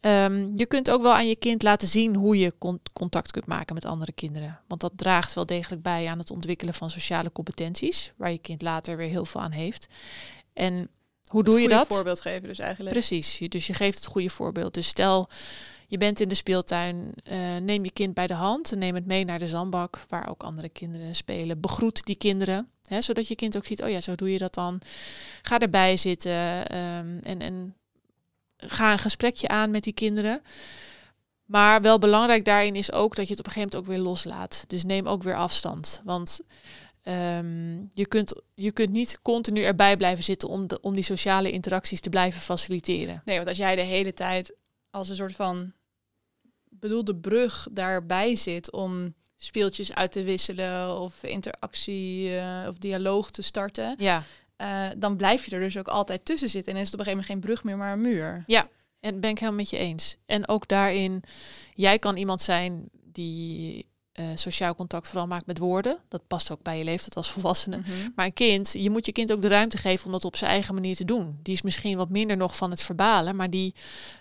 Ehm, 0.00 0.48
je 0.56 0.66
kunt 0.66 0.90
ook 0.90 1.02
wel 1.02 1.14
aan 1.14 1.28
je 1.28 1.36
kind 1.36 1.62
laten 1.62 1.88
zien 1.88 2.14
hoe 2.14 2.38
je 2.38 2.54
con- 2.58 2.80
contact 2.92 3.30
kunt 3.30 3.46
maken 3.46 3.74
met 3.74 3.84
andere 3.84 4.12
kinderen. 4.12 4.60
Want 4.68 4.80
dat 4.80 4.92
draagt 4.96 5.34
wel 5.34 5.46
degelijk 5.46 5.82
bij 5.82 6.06
aan 6.08 6.18
het 6.18 6.30
ontwikkelen 6.30 6.74
van 6.74 6.90
sociale 6.90 7.32
competenties, 7.32 8.12
waar 8.16 8.30
je 8.30 8.38
kind 8.38 8.62
later 8.62 8.96
weer 8.96 9.08
heel 9.08 9.24
veel 9.24 9.40
aan 9.40 9.50
heeft. 9.50 9.86
En 10.52 10.88
hoe 11.26 11.44
doe 11.44 11.60
je 11.60 11.68
dat? 11.68 11.86
voorbeeld 11.86 12.20
geven 12.20 12.48
dus 12.48 12.58
eigenlijk. 12.58 12.92
Precies, 12.92 13.38
dus 13.48 13.66
je 13.66 13.74
geeft 13.74 13.96
het 13.96 14.06
goede 14.06 14.30
voorbeeld. 14.30 14.74
Dus 14.74 14.86
stel, 14.86 15.28
je 15.86 15.98
bent 15.98 16.20
in 16.20 16.28
de 16.28 16.34
speeltuin, 16.34 17.12
eh, 17.24 17.56
neem 17.56 17.84
je 17.84 17.92
kind 17.92 18.14
bij 18.14 18.26
de 18.26 18.34
hand, 18.34 18.76
neem 18.76 18.94
het 18.94 19.06
mee 19.06 19.24
naar 19.24 19.38
de 19.38 19.46
zandbak, 19.46 20.04
waar 20.08 20.28
ook 20.28 20.42
andere 20.42 20.68
kinderen 20.68 21.14
spelen. 21.14 21.60
Begroet 21.60 22.04
die 22.04 22.16
kinderen, 22.16 22.68
hè, 22.88 23.00
zodat 23.00 23.28
je 23.28 23.34
kind 23.34 23.56
ook 23.56 23.66
ziet, 23.66 23.82
oh 23.82 23.88
ja, 23.88 24.00
zo 24.00 24.14
doe 24.14 24.32
je 24.32 24.38
dat 24.38 24.54
dan. 24.54 24.80
Ga 25.42 25.58
erbij 25.58 25.96
zitten 25.96 26.66
ehm, 26.66 27.18
en, 27.22 27.40
en 27.40 27.74
ga 28.56 28.92
een 28.92 28.98
gesprekje 28.98 29.48
aan 29.48 29.70
met 29.70 29.82
die 29.82 29.92
kinderen. 29.92 30.42
Maar 31.44 31.80
wel 31.80 31.98
belangrijk 31.98 32.44
daarin 32.44 32.76
is 32.76 32.92
ook 32.92 33.16
dat 33.16 33.24
je 33.24 33.30
het 33.30 33.40
op 33.40 33.46
een 33.46 33.52
gegeven 33.52 33.76
moment 33.76 33.90
ook 33.90 33.96
weer 33.96 34.10
loslaat. 34.10 34.64
Dus 34.66 34.84
neem 34.84 35.06
ook 35.06 35.22
weer 35.22 35.36
afstand. 35.36 36.00
Want 36.04 36.40
ehm, 37.02 37.76
je, 37.92 38.06
kunt, 38.06 38.42
je 38.54 38.72
kunt 38.72 38.90
niet 38.90 39.18
continu 39.22 39.62
erbij 39.62 39.96
blijven 39.96 40.24
zitten 40.24 40.48
om, 40.48 40.66
om 40.80 40.94
die 40.94 41.04
sociale 41.04 41.50
interacties 41.50 42.00
te 42.00 42.08
blijven 42.08 42.40
faciliteren. 42.40 43.22
Nee, 43.24 43.36
want 43.36 43.48
als 43.48 43.58
jij 43.58 43.76
de 43.76 43.82
hele 43.82 44.14
tijd 44.14 44.54
als 44.94 45.08
een 45.08 45.16
soort 45.16 45.34
van 45.34 45.72
bedoelde 46.68 47.16
brug 47.16 47.68
daarbij 47.72 48.34
zit 48.34 48.72
om 48.72 49.14
speeltjes 49.36 49.94
uit 49.94 50.12
te 50.12 50.22
wisselen 50.22 51.00
of 51.00 51.22
interactie 51.22 52.36
eh, 52.38 52.66
of 52.68 52.78
dialoog 52.78 53.30
te 53.30 53.42
starten, 53.42 53.94
Ja, 53.98 54.22
eh, 54.56 54.86
dan 54.96 55.16
blijf 55.16 55.44
je 55.44 55.54
er 55.54 55.60
dus 55.60 55.78
ook 55.78 55.88
altijd 55.88 56.24
tussen 56.24 56.48
zitten. 56.48 56.72
En 56.74 56.80
is 56.80 56.84
het 56.90 56.94
op 56.94 57.00
een 57.00 57.04
gegeven 57.04 57.26
moment 57.28 57.46
geen 57.46 57.54
brug 57.54 57.64
meer, 57.64 57.76
maar 57.76 57.92
een 57.92 58.00
muur. 58.00 58.42
en 59.00 59.10
dat 59.10 59.20
ben 59.20 59.30
ik 59.30 59.38
helemaal 59.38 59.60
met 59.60 59.70
je 59.70 59.76
eens. 59.76 60.16
En 60.26 60.48
ook 60.48 60.68
daarin, 60.68 61.22
jij 61.72 61.98
kan 61.98 62.16
iemand 62.16 62.40
zijn 62.40 62.88
die 63.02 63.86
eh, 64.14 64.24
sociaal 64.34 64.74
contact 64.74 65.08
vooral 65.08 65.26
maakt 65.26 65.46
met 65.46 65.58
woorden. 65.58 65.98
Dat 66.08 66.26
past 66.26 66.50
ook 66.52 66.62
bij 66.62 66.78
je 66.78 66.84
leeftijd 66.84 67.16
als 67.16 67.30
volwassene. 67.30 67.76
Mhm. 67.76 67.90
Maar 68.14 68.26
een 68.26 68.32
kind, 68.32 68.72
je 68.72 68.90
moet 68.90 69.06
je 69.06 69.12
kind 69.12 69.32
ook 69.32 69.40
de 69.42 69.48
ruimte 69.48 69.76
geven 69.78 70.06
om 70.06 70.12
dat 70.12 70.24
op 70.24 70.36
zijn 70.36 70.50
eigen 70.50 70.74
manier 70.74 70.96
te 70.96 71.04
doen. 71.04 71.38
Die 71.42 71.54
is 71.54 71.62
misschien 71.62 71.96
wat 71.96 72.08
minder 72.08 72.36
nog 72.36 72.56
van 72.56 72.70
het 72.70 72.80
verbalen, 72.82 73.36
maar 73.36 73.50
die, 73.50 73.74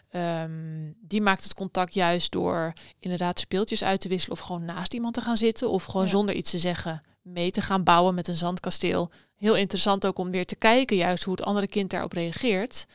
ehm, 0.10 0.92
die 1.02 1.22
maakt 1.22 1.44
het 1.44 1.54
contact 1.54 1.94
juist 1.94 2.32
door 2.32 2.74
inderdaad 3.00 3.40
speeltjes 3.40 3.84
uit 3.84 4.02
te 4.02 4.08
wisselen 4.08 4.38
of 4.38 4.44
gewoon 4.46 4.66
naast 4.66 4.94
iemand 4.94 5.14
te 5.14 5.22
gaan 5.22 5.38
zitten 5.38 5.70
of 5.70 5.84
gewoon 5.84 6.04
Ja. 6.06 6.10
zonder 6.12 6.36
iets 6.36 6.52
te 6.52 6.60
zeggen 6.60 7.02
mee 7.22 7.52
te 7.52 7.62
gaan 7.62 7.84
bouwen 7.84 8.16
met 8.16 8.28
een 8.28 8.34
zandkasteel. 8.34 9.12
Heel 9.36 9.56
interessant 9.56 10.06
ook 10.06 10.18
om 10.20 10.32
weer 10.32 10.46
te 10.46 10.56
kijken 10.56 10.98
juist 10.98 11.24
hoe 11.24 11.34
het 11.36 11.44
andere 11.46 11.68
kind 11.68 11.90
daarop 11.90 12.14
reageert 12.14 12.86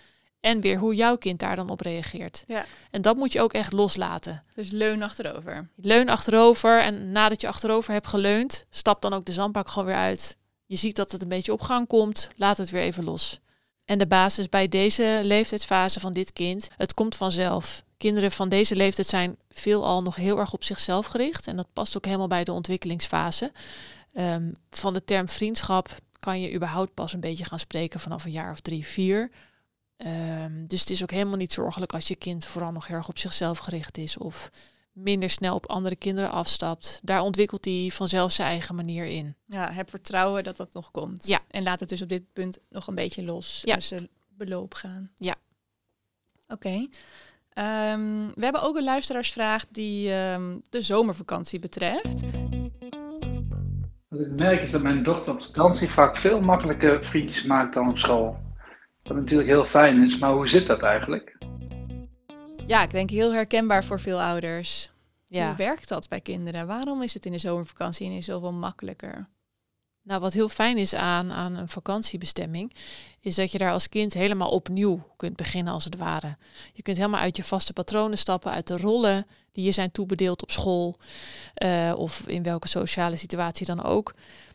en 0.40 0.61
weer 0.61 0.78
hoe 0.78 0.95
jouw 0.95 1.16
kind 1.16 1.38
daar 1.38 1.57
dan 1.57 1.71
op 1.71 1.80
reageert. 1.80 2.45
Ja. 2.47 2.64
En 2.90 3.02
dat 3.02 3.16
moet 3.16 3.33
je 3.33 3.40
ook 3.40 3.52
echt 3.52 3.73
loslaten. 3.73 4.42
Dus 4.54 4.71
leun 4.71 5.02
achterover. 5.02 5.68
Leun 5.76 6.09
achterover 6.09 6.80
en 6.80 7.12
nadat 7.12 7.40
je 7.40 7.49
achterover 7.49 7.92
hebt 7.92 8.07
geleund, 8.07 8.66
stap 8.71 9.02
dan 9.02 9.12
ook 9.12 9.25
de 9.25 9.33
zandbak 9.33 9.68
gewoon 9.68 9.88
weer 9.88 9.97
uit. 9.97 10.37
Je 10.66 10.76
ziet 10.76 10.97
dat 10.97 11.12
het 11.12 11.23
een 11.23 11.28
beetje 11.28 11.52
op 11.52 11.61
gang 11.61 11.87
komt, 11.87 12.30
laat 12.37 12.57
het 12.57 12.71
weer 12.71 12.83
even 12.83 13.04
los. 13.04 13.40
En 13.85 13.99
de 13.99 14.07
basis 14.07 14.49
bij 14.49 14.68
deze 14.68 15.21
leeftijdsfase 15.23 16.00
van 16.00 16.12
dit 16.12 16.33
kind, 16.33 16.68
het 16.76 16.95
komt 16.95 17.16
vanzelf. 17.16 17.83
Kinderen 17.97 18.30
van 18.30 18.49
deze 18.49 18.76
leeftijd 18.76 19.07
zijn 19.07 19.37
veelal 19.50 20.02
nog 20.02 20.16
heel 20.16 20.38
erg 20.38 20.52
op 20.52 20.64
zichzelf 20.64 21.07
gericht. 21.07 21.47
En 21.47 21.57
dat 21.57 21.66
past 21.73 21.97
ook 21.97 22.04
helemaal 22.04 22.28
bij 22.28 22.45
de 22.45 22.52
ontwikkelingsfase. 22.52 23.52
Ehm, 24.12 24.52
van 24.71 24.92
de 24.92 25.04
term 25.04 25.28
vriendschap 25.28 25.97
kan 26.21 26.40
je 26.40 26.54
überhaupt 26.54 26.95
pas 26.95 27.12
een 27.12 27.21
beetje 27.21 27.45
gaan 27.45 27.59
spreken 27.59 28.00
vanaf 28.00 28.25
een 28.25 28.30
jaar 28.30 28.50
of 28.50 28.61
drie, 28.61 28.87
vier. 28.87 29.30
Ehm, 29.98 30.64
dus 30.66 30.80
het 30.80 30.90
is 30.90 31.02
ook 31.02 31.10
helemaal 31.10 31.36
niet 31.36 31.52
zorgelijk 31.52 31.92
als 31.92 32.08
je 32.08 32.16
kind 32.16 32.44
vooral 32.44 32.72
nog 32.72 32.88
erg 32.88 33.08
op 33.08 33.18
zichzelf 33.18 33.58
gericht 33.58 33.98
is 33.98 34.18
of 34.18 34.50
minder 34.92 35.30
snel 35.30 35.54
op 35.54 35.66
andere 35.66 35.96
kinderen 35.96 36.30
afstapt. 36.30 37.00
Daar 37.02 37.20
ontwikkelt 37.20 37.64
hij 37.64 37.90
vanzelf 37.92 38.32
zijn 38.32 38.48
eigen 38.48 38.74
manier 38.74 39.04
in. 39.04 39.34
Ja, 39.46 39.72
heb 39.72 39.90
vertrouwen 39.90 40.44
dat 40.44 40.56
dat 40.56 40.72
nog 40.74 40.90
komt. 40.90 41.26
Ja. 41.26 41.40
En 41.50 41.62
laat 41.62 41.80
het 41.80 41.88
dus 41.88 42.02
op 42.02 42.08
dit 42.08 42.32
punt 42.32 42.58
nog 42.70 42.86
een 42.86 42.94
beetje 42.94 43.24
los. 43.24 43.62
Ja. 43.64 43.74
Ja. 43.74 43.80
ze 43.80 44.08
beloop 44.28 44.74
gaan. 44.74 45.10
Ja. 45.14 45.34
Oké. 46.48 46.88
Ehm, 47.48 48.26
we 48.34 48.44
hebben 48.44 48.62
ook 48.62 48.76
een 48.76 48.84
luisteraarsvraag 48.84 49.66
die 49.70 50.12
ehm, 50.12 50.58
de 50.68 50.82
zomervakantie 50.82 51.58
betreft. 51.58 52.20
Wat 54.08 54.20
ik 54.20 54.30
merk 54.30 54.62
is 54.62 54.70
dat 54.70 54.82
mijn 54.82 55.02
dochter 55.02 55.32
op 55.32 55.42
vakantie 55.42 55.88
vaak 55.88 56.16
veel 56.16 56.40
makkelijker 56.40 57.04
vriendjes 57.04 57.44
maakt 57.44 57.74
dan 57.74 57.88
op 57.88 57.98
school. 57.98 58.47
Wat 59.08 59.16
natuurlijk 59.16 59.48
heel 59.48 59.64
fijn 59.64 60.02
is, 60.02 60.18
maar 60.18 60.32
hoe 60.32 60.48
zit 60.48 60.66
dat 60.66 60.82
eigenlijk? 60.82 61.36
Ja, 62.66 62.82
ik 62.82 62.90
denk 62.90 63.10
heel 63.10 63.32
herkenbaar 63.32 63.84
voor 63.84 64.00
veel 64.00 64.20
ouders. 64.20 64.90
Ja. 65.26 65.46
Hoe 65.46 65.56
werkt 65.56 65.88
dat 65.88 66.08
bij 66.08 66.20
kinderen? 66.20 66.66
Waarom 66.66 67.02
is 67.02 67.14
het 67.14 67.26
in 67.26 67.32
de 67.32 67.38
zomervakantie 67.38 68.06
ineens 68.06 68.26
zoveel 68.26 68.52
makkelijker? 68.52 69.28
Nou, 70.02 70.20
wat 70.20 70.32
heel 70.32 70.48
fijn 70.48 70.78
is 70.78 70.94
aan, 70.94 71.32
aan 71.32 71.54
een 71.54 71.68
vakantiebestemming, 71.68 72.72
is 73.20 73.34
dat 73.34 73.52
je 73.52 73.58
daar 73.58 73.72
als 73.72 73.88
kind 73.88 74.14
helemaal 74.14 74.50
opnieuw 74.50 75.02
kunt 75.16 75.36
beginnen, 75.36 75.72
als 75.72 75.84
het 75.84 75.96
ware. 75.96 76.36
Je 76.72 76.82
kunt 76.82 76.96
helemaal 76.96 77.20
uit 77.20 77.36
je 77.36 77.44
vaste 77.44 77.72
patronen 77.72 78.18
stappen, 78.18 78.50
uit 78.50 78.66
de 78.66 78.76
rollen 78.76 79.26
die 79.52 79.64
je 79.64 79.72
zijn 79.72 79.90
toebedeeld 79.90 80.42
op 80.42 80.50
school 80.50 80.96
eh, 81.54 81.94
of 81.96 82.26
in 82.26 82.42
welke 82.42 82.68
sociale 82.68 83.16
situatie 83.16 83.66
dan 83.66 83.82
ook. 83.82 84.14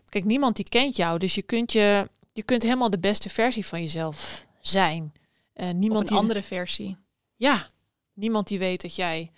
Kijk, 0.10 0.26
niemand 0.26 0.56
die 0.56 0.70
kent 0.70 0.96
jou, 0.96 1.20
dus 1.20 1.36
je 1.36 1.42
kunt, 1.42 1.72
je, 1.72 2.10
je 2.34 2.44
kunt 2.44 2.64
helemaal 2.64 2.90
de 2.90 3.00
beste 3.00 3.30
versie 3.30 3.66
van 3.66 3.80
jezelf 3.82 4.46
zijn. 4.62 5.14
Of 5.54 5.72
niemand 5.74 6.02
een 6.02 6.06
die, 6.08 6.18
andere 6.18 6.44
versie? 6.44 6.98
Ja, 7.36 7.68
niemand 8.14 8.48
die 8.48 8.60
weet 8.60 8.82
dat 8.82 8.96
jij 8.96 9.32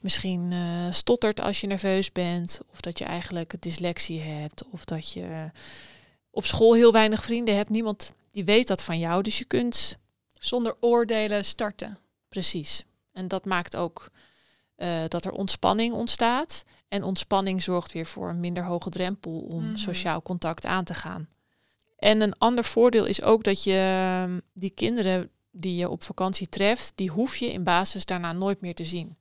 misschien 0.00 0.52
eh, 0.52 0.86
stottert 0.90 1.40
als 1.40 1.60
je 1.60 1.66
nerveus 1.66 2.12
bent. 2.12 2.60
Of 2.72 2.80
dat 2.80 2.98
je 2.98 3.04
eigenlijk 3.04 3.62
dyslexie 3.62 4.20
hebt. 4.20 4.64
Of 4.70 4.84
dat 4.84 5.12
je 5.12 5.50
op 6.30 6.46
school 6.46 6.74
heel 6.74 6.92
weinig 6.92 7.24
vrienden 7.24 7.56
hebt. 7.56 7.70
Niemand 7.70 8.12
die 8.30 8.44
weet 8.44 8.66
dat 8.68 8.82
van 8.82 8.98
jou. 8.98 9.22
Dus 9.22 9.38
je 9.38 9.44
kunt 9.44 9.98
Zonder 10.32 10.76
oordelen 10.80 11.44
starten. 11.44 11.98
precies. 12.28 12.84
En 13.12 13.28
dat 13.28 13.44
maakt 13.44 13.76
ook 13.76 14.10
eh, 14.76 15.04
dat 15.08 15.24
er 15.24 15.32
ontspanning 15.32 15.94
ontstaat. 15.94 16.64
En 16.88 17.02
ontspanning 17.02 17.62
zorgt 17.62 17.92
weer 17.92 18.06
voor 18.06 18.28
een 18.28 18.40
minder 18.40 18.64
hoge 18.64 18.90
drempel 18.90 19.40
om 19.40 19.64
Mhm. 19.64 19.76
sociaal 19.76 20.22
contact 20.22 20.66
aan 20.66 20.84
te 20.84 20.94
gaan. 20.94 21.28
En 21.98 22.20
een 22.20 22.38
ander 22.38 22.64
voordeel 22.64 23.04
is 23.04 23.22
ook 23.22 23.44
dat 23.44 23.64
je 23.64 23.72
ehm, 23.72 24.38
die 24.52 24.70
kinderen 24.70 25.30
die 25.50 25.76
je 25.76 25.88
op 25.88 26.02
vakantie 26.02 26.48
treft, 26.48 26.92
die 26.94 27.10
hoef 27.10 27.36
je 27.36 27.52
in 27.52 27.64
basis 27.64 28.04
daarna 28.04 28.32
nooit 28.32 28.60
meer 28.60 28.74
te 28.74 28.84
zien. 28.84 29.16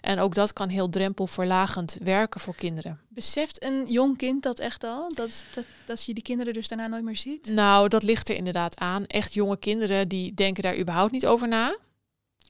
En 0.00 0.18
ook 0.18 0.34
dat 0.34 0.52
kan 0.52 0.68
heel 0.68 0.88
drempelverlagend 0.88 1.96
werken 2.02 2.40
voor 2.40 2.54
kinderen. 2.54 3.00
Beseft 3.08 3.62
een 3.62 3.84
jong 3.86 4.16
kind 4.16 4.42
dat 4.42 4.58
echt 4.58 4.84
al? 4.84 5.14
Dat, 5.14 5.44
dat, 5.54 5.64
dat 5.86 6.04
je 6.04 6.14
die 6.14 6.22
kinderen 6.22 6.52
dus 6.52 6.68
daarna 6.68 6.86
nooit 6.86 7.04
meer 7.04 7.16
ziet? 7.16 7.50
Nou, 7.50 7.88
dat 7.88 8.02
ligt 8.02 8.28
er 8.28 8.36
inderdaad 8.36 8.78
aan. 8.78 9.06
Echt 9.06 9.34
jonge 9.34 9.56
kinderen 9.56 10.08
die 10.08 10.34
denken 10.34 10.62
daar 10.62 10.78
überhaupt 10.78 11.12
niet 11.12 11.26
over 11.26 11.48
na. 11.48 11.76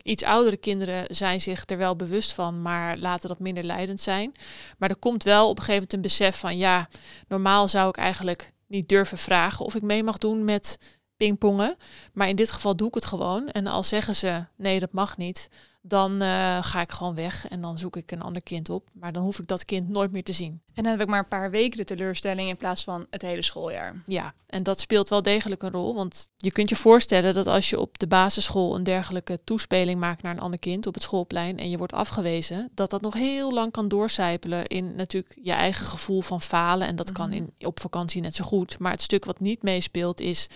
Iets 0.02 0.22
oudere 0.22 0.56
kinderen 0.56 1.16
zijn 1.16 1.40
zich 1.40 1.62
er 1.66 1.78
wel 1.78 1.96
bewust 1.96 2.32
van, 2.32 2.62
maar 2.62 2.98
laten 2.98 3.28
dat 3.28 3.38
minder 3.38 3.64
leidend 3.64 4.00
zijn. 4.00 4.34
Maar 4.78 4.90
er 4.90 4.96
komt 4.96 5.22
wel 5.22 5.48
op 5.48 5.58
een 5.58 5.64
gegeven 5.64 5.74
moment 5.74 5.92
een 5.92 6.00
besef 6.00 6.38
van 6.38 6.56
ja, 6.56 6.88
normaal 7.28 7.68
zou 7.68 7.88
ik 7.88 7.96
eigenlijk 7.96 8.52
niet 8.74 8.88
durven 8.88 9.18
vragen 9.18 9.64
of 9.64 9.74
ik 9.74 9.82
mee 9.82 10.04
mag 10.04 10.18
doen 10.18 10.44
met 10.44 10.78
pingpongen. 11.16 11.76
Maar 12.12 12.28
in 12.28 12.36
dit 12.36 12.50
geval 12.50 12.76
doe 12.76 12.88
ik 12.88 12.94
het 12.94 13.04
gewoon. 13.04 13.48
En 13.48 13.66
als 13.66 13.88
zeggen 13.88 14.16
ze 14.16 14.44
nee, 14.56 14.78
dat 14.78 14.92
mag 14.92 15.16
niet, 15.16 15.48
dan 15.86 16.22
eh, 16.22 16.62
ga 16.62 16.80
ik 16.80 16.92
gewoon 16.92 17.14
weg 17.14 17.48
en 17.48 17.60
dan 17.60 17.78
zoek 17.78 17.96
ik 17.96 18.10
een 18.12 18.22
ander 18.22 18.42
kind 18.42 18.68
op. 18.68 18.88
Maar 18.92 19.12
dan 19.12 19.22
hoef 19.22 19.38
ik 19.38 19.46
dat 19.46 19.64
kind 19.64 19.88
nooit 19.88 20.12
meer 20.12 20.22
te 20.24 20.32
zien. 20.32 20.62
En 20.74 20.82
dan 20.82 20.92
heb 20.92 21.00
ik 21.00 21.06
maar 21.08 21.18
een 21.18 21.28
paar 21.28 21.50
weken 21.50 21.78
de 21.78 21.84
teleurstelling 21.84 22.48
in 22.48 22.56
plaats 22.56 22.84
van 22.84 23.06
het 23.10 23.22
hele 23.22 23.42
schooljaar. 23.42 24.02
Ja, 24.06 24.34
en 24.46 24.62
dat 24.62 24.80
speelt 24.80 25.08
wel 25.08 25.22
degelijk 25.22 25.62
een 25.62 25.70
rol. 25.70 25.94
Want 25.94 26.28
je 26.36 26.52
kunt 26.52 26.68
je 26.68 26.76
voorstellen 26.76 27.34
dat 27.34 27.46
als 27.46 27.70
je 27.70 27.80
op 27.80 27.98
de 27.98 28.06
basisschool 28.06 28.74
een 28.74 28.82
dergelijke 28.82 29.40
toespeling 29.44 30.00
maakt 30.00 30.22
naar 30.22 30.32
een 30.32 30.40
ander 30.40 30.58
kind 30.58 30.86
op 30.86 30.94
het 30.94 31.02
schoolplein 31.02 31.58
en 31.58 31.70
je 31.70 31.78
wordt 31.78 31.92
afgewezen, 31.92 32.70
dat 32.74 32.90
dat 32.90 33.00
nog 33.00 33.14
heel 33.14 33.52
lang 33.52 33.72
kan 33.72 33.88
doorcijpelen 33.88 34.66
in 34.66 34.94
natuurlijk 34.94 35.38
je 35.42 35.52
eigen 35.52 35.86
gevoel 35.86 36.20
van 36.20 36.40
falen. 36.42 36.86
En 36.86 36.96
dat 36.96 37.12
kan 37.12 37.28
Mhm. 37.28 37.36
in, 37.36 37.66
op 37.66 37.80
vakantie 37.80 38.20
net 38.20 38.34
zo 38.34 38.44
goed. 38.44 38.78
Maar 38.78 38.92
het 38.92 39.02
stuk 39.02 39.24
wat 39.24 39.40
niet 39.40 39.62
meespeelt 39.62 40.20
is, 40.20 40.46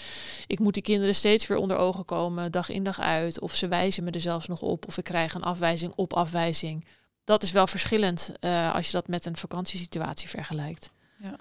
ik 0.47 0.59
moet 0.59 0.75
die 0.75 0.83
kinderen 0.83 1.15
steeds 1.15 1.47
weer 1.47 1.59
onder 1.59 1.77
ogen 1.77 2.05
komen, 2.05 2.53
dag 2.53 2.69
in 2.69 2.83
dag 2.83 3.01
uit. 3.01 3.41
Of 3.41 3.55
ze 3.55 3.69
wijzen 3.69 4.05
me 4.05 4.11
er 4.11 4.21
zelfs 4.21 4.47
nog 4.47 4.61
op, 4.63 4.87
of 4.87 4.99
ik 4.99 5.05
krijg 5.05 5.17
een 5.25 5.43
afwijzing 5.43 5.93
op 5.97 6.13
afwijzing. 6.13 6.85
Dat 7.25 7.43
is 7.43 7.51
wel 7.51 7.67
verschillend 7.67 8.33
eh, 8.41 8.75
als 8.75 8.87
je 8.87 8.93
dat 8.93 9.09
met 9.09 9.25
een 9.25 9.37
vakantiesituatie 9.37 10.29
vergelijkt. 10.29 10.91
Ja. 11.23 11.37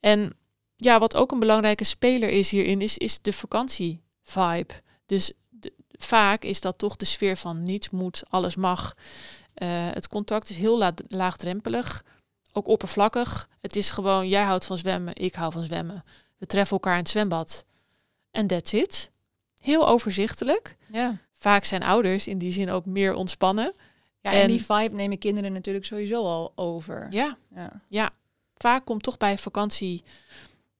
En 0.00 0.32
ja, 0.76 0.98
wat 0.98 1.16
ook 1.16 1.32
een 1.32 1.38
belangrijke 1.38 1.84
speler 1.84 2.28
is 2.28 2.50
hierin, 2.50 2.80
is, 2.80 2.98
is 2.98 3.20
de 3.20 3.32
vakantievibe. 3.32 4.74
Dus 5.06 5.32
de- 5.48 5.72
vaak 5.98 6.44
is 6.44 6.60
dat 6.60 6.78
toch 6.78 6.96
de 6.96 7.04
sfeer 7.04 7.36
van 7.36 7.62
niets 7.62 7.90
moet, 7.90 8.22
alles 8.28 8.56
mag. 8.56 8.94
Eh, 9.54 9.68
het 9.90 10.08
contact 10.08 10.50
is 10.50 10.56
heel 10.56 10.78
la- 10.78 10.94
laagdrempelig, 11.08 12.04
ook 12.52 12.66
oppervlakkig. 12.68 13.48
Het 13.60 13.76
is 13.76 13.90
gewoon, 13.90 14.28
jij 14.28 14.42
houdt 14.42 14.64
van 14.64 14.78
zwemmen, 14.78 15.16
ik 15.16 15.34
hou 15.34 15.52
van 15.52 15.62
zwemmen. 15.62 16.04
We 16.38 16.46
treffen 16.46 16.72
elkaar 16.72 16.92
in 16.92 16.98
het 16.98 17.08
zwembad. 17.08 17.64
En 18.30 18.46
that's 18.46 18.72
it. 18.72 19.10
Heel 19.60 19.88
overzichtelijk. 19.88 20.76
Ja. 20.92 21.18
Vaak 21.42 21.64
zijn 21.64 21.82
ouders 21.82 22.26
in 22.26 22.38
die 22.38 22.52
zin 22.52 22.70
ook 22.70 22.86
meer 22.86 23.14
ontspannen. 23.14 23.74
ja, 24.20 24.30
en, 24.32 24.40
En- 24.40 24.48
die 24.48 24.64
vibe 24.64 24.94
nemen 24.96 25.18
kinderen 25.18 25.52
natuurlijk 25.52 25.84
sowieso 25.84 26.24
al 26.24 26.52
over. 26.54 27.06
Ja, 27.10 27.36
Ja. 27.88 28.10
vaak 28.56 28.84
komt 28.84 29.02
toch 29.02 29.16
bij 29.16 29.38
vakantie 29.38 30.02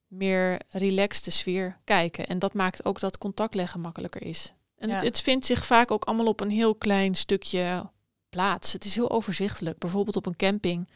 meer 0.07 0.61
relaxte 0.69 1.31
sfeer 1.31 1.79
kijken. 1.85 2.27
En 2.27 2.39
dat 2.39 2.55
maakt 2.55 2.85
ook 2.85 3.01
dat 3.01 3.19
contact 3.19 3.55
leggen 3.55 3.81
makkelijker 3.81 4.23
is. 4.23 4.53
En 4.79 4.91
het, 4.91 5.03
het 5.03 5.21
vindt 5.21 5.47
zich 5.47 5.67
vaak 5.67 5.91
ook 5.91 6.05
allemaal 6.05 6.27
op 6.27 6.41
een 6.41 6.51
heel 6.51 6.75
klein 6.75 7.15
stukje 7.15 7.91
plaats. 8.31 8.73
Het 8.73 8.85
is 8.85 8.95
heel 8.95 9.11
overzichtelijk. 9.11 9.79
Bijvoorbeeld 9.79 10.17
op 10.17 10.27
een 10.27 10.37
camping. 10.37 10.89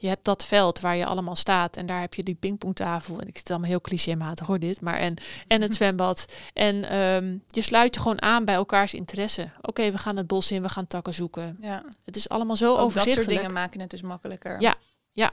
Je 0.00 0.08
hebt 0.08 0.24
dat 0.24 0.44
veld 0.44 0.80
waar 0.80 0.96
je 0.96 1.06
allemaal 1.06 1.36
staat 1.36 1.76
en 1.76 1.86
daar 1.86 2.00
heb 2.00 2.14
je 2.14 2.22
die 2.22 2.34
pingpongtafel. 2.34 3.20
En 3.20 3.28
ik 3.28 3.36
zit 3.36 3.50
allemaal 3.50 3.68
heel 3.68 3.80
clichématig 3.80 4.46
hoor 4.46 4.58
dit, 4.58 4.80
maar 4.80 4.98
en, 4.98 5.16
en 5.46 5.62
het 5.62 5.74
zwembad. 5.80 6.24
En 6.52 6.88
ehm, 6.88 7.36
je 7.46 7.62
sluit 7.62 7.94
je 7.94 8.00
gewoon 8.00 8.22
aan 8.22 8.44
bij 8.44 8.54
elkaars 8.54 8.94
interesse. 8.94 9.50
Oké, 9.60 9.90
we 9.90 9.98
gaan 9.98 10.16
het 10.16 10.26
bos 10.26 10.50
in, 10.50 10.62
we 10.62 10.68
gaan 10.68 10.86
takken 10.86 11.14
zoeken. 11.14 11.56
ja. 11.60 11.82
Het 12.04 12.16
is 12.16 12.28
allemaal 12.28 12.56
zo 12.56 12.70
Ook 12.70 12.76
dat 12.76 12.84
overzichtelijk. 12.84 13.22
soort 13.30 13.36
dingen 13.40 13.54
maken 13.54 13.80
het 13.80 13.90
dus 13.90 14.02
makkelijker. 14.02 14.60
Ja, 14.60 14.74
ja. 15.12 15.32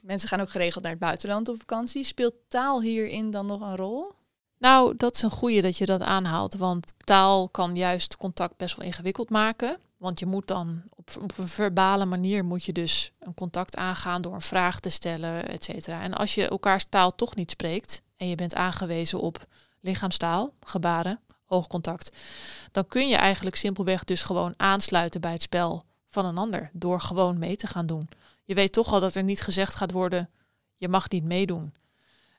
Mensen 0.00 0.28
gaan 0.28 0.40
ook 0.40 0.50
geregeld 0.50 0.82
naar 0.82 0.92
het 0.92 1.00
buitenland 1.00 1.48
op 1.48 1.58
vakantie. 1.58 2.04
Speelt 2.04 2.34
taal 2.48 2.82
hierin 2.82 3.30
dan 3.30 3.46
nog 3.46 3.60
een 3.60 3.76
rol? 3.76 4.12
Nou, 4.58 4.94
dat 4.96 5.14
is 5.14 5.22
een 5.22 5.30
goeie 5.30 5.62
dat 5.62 5.76
je 5.76 5.86
dat 5.86 6.00
aanhaalt. 6.00 6.54
Want 6.54 6.94
taal 6.98 7.48
kan 7.48 7.76
juist 7.76 8.16
contact 8.16 8.56
best 8.56 8.76
wel 8.76 8.86
ingewikkeld 8.86 9.30
maken. 9.30 9.78
Want 9.96 10.18
je 10.18 10.26
moet 10.26 10.46
dan 10.46 10.82
op, 11.16 11.38
een 11.38 11.48
verbale 11.48 12.04
manier 12.04 12.44
moet 12.44 12.64
je 12.64 12.72
dus 12.72 13.12
een 13.18 13.34
contact 13.34 13.76
aangaan 13.76 14.22
door 14.22 14.34
een 14.34 14.40
vraag 14.40 14.80
te 14.80 14.88
stellen, 14.88 15.48
et 15.48 15.64
cetera. 15.64 16.02
En 16.02 16.14
als 16.14 16.34
je 16.34 16.48
elkaars 16.48 16.84
taal 16.88 17.14
toch 17.14 17.34
niet 17.34 17.50
spreekt 17.50 18.02
en 18.16 18.28
je 18.28 18.34
bent 18.34 18.54
aangewezen 18.54 19.20
op 19.20 19.46
lichaamstaal, 19.80 20.52
gebaren, 20.66 21.20
oogcontact, 21.46 22.16
dan 22.72 22.86
kun 22.86 23.08
je 23.08 23.16
eigenlijk 23.16 23.56
simpelweg 23.56 24.04
dus 24.04 24.22
gewoon 24.22 24.54
aansluiten 24.56 25.20
bij 25.20 25.32
het 25.32 25.42
spel 25.42 25.84
van 26.08 26.24
een 26.24 26.38
ander 26.38 26.70
door 26.72 27.00
gewoon 27.00 27.38
mee 27.38 27.56
te 27.56 27.66
gaan 27.66 27.86
doen. 27.86 28.08
Je 28.44 28.54
weet 28.54 28.72
toch 28.72 28.92
al 28.92 29.00
dat 29.00 29.14
er 29.14 29.22
niet 29.22 29.40
gezegd 29.40 29.74
gaat 29.74 29.92
worden, 29.92 30.30
je 30.76 30.88
mag 30.88 31.10
niet 31.10 31.24
meedoen. 31.24 31.74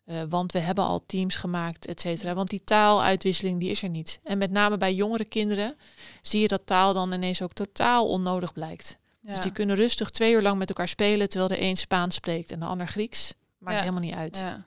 Eh, 0.05 0.21
want 0.29 0.51
we 0.51 0.59
hebben 0.59 0.83
al 0.83 1.05
teams 1.05 1.35
gemaakt, 1.35 1.85
et 1.85 1.99
cetera. 1.99 2.33
Want 2.33 2.49
die 2.49 2.63
taaluitwisseling 2.63 3.59
die 3.59 3.69
is 3.69 3.83
er 3.83 3.89
niet. 3.89 4.19
En 4.23 4.37
met 4.37 4.51
name 4.51 4.77
bij 4.77 4.93
jongere 4.93 5.25
kinderen 5.25 5.75
zie 6.21 6.41
je 6.41 6.47
dat 6.47 6.65
taal 6.65 6.93
dan 6.93 7.13
ineens 7.13 7.41
ook 7.41 7.53
totaal 7.53 8.07
onnodig 8.07 8.53
blijkt. 8.53 8.97
Ja. 9.19 9.29
Dus 9.29 9.39
die 9.39 9.51
kunnen 9.51 9.75
rustig 9.75 10.09
twee 10.09 10.33
uur 10.33 10.41
lang 10.41 10.57
met 10.57 10.69
elkaar 10.69 10.87
spelen, 10.87 11.29
terwijl 11.29 11.49
de 11.49 11.61
een 11.61 11.77
Spaans 11.77 12.15
spreekt 12.15 12.51
en 12.51 12.59
de 12.59 12.65
ander 12.65 12.87
Grieks. 12.87 13.33
Maakt 13.57 13.75
Ja. 13.75 13.81
helemaal 13.81 14.03
niet 14.03 14.13
uit. 14.15 14.37
ja. 14.37 14.65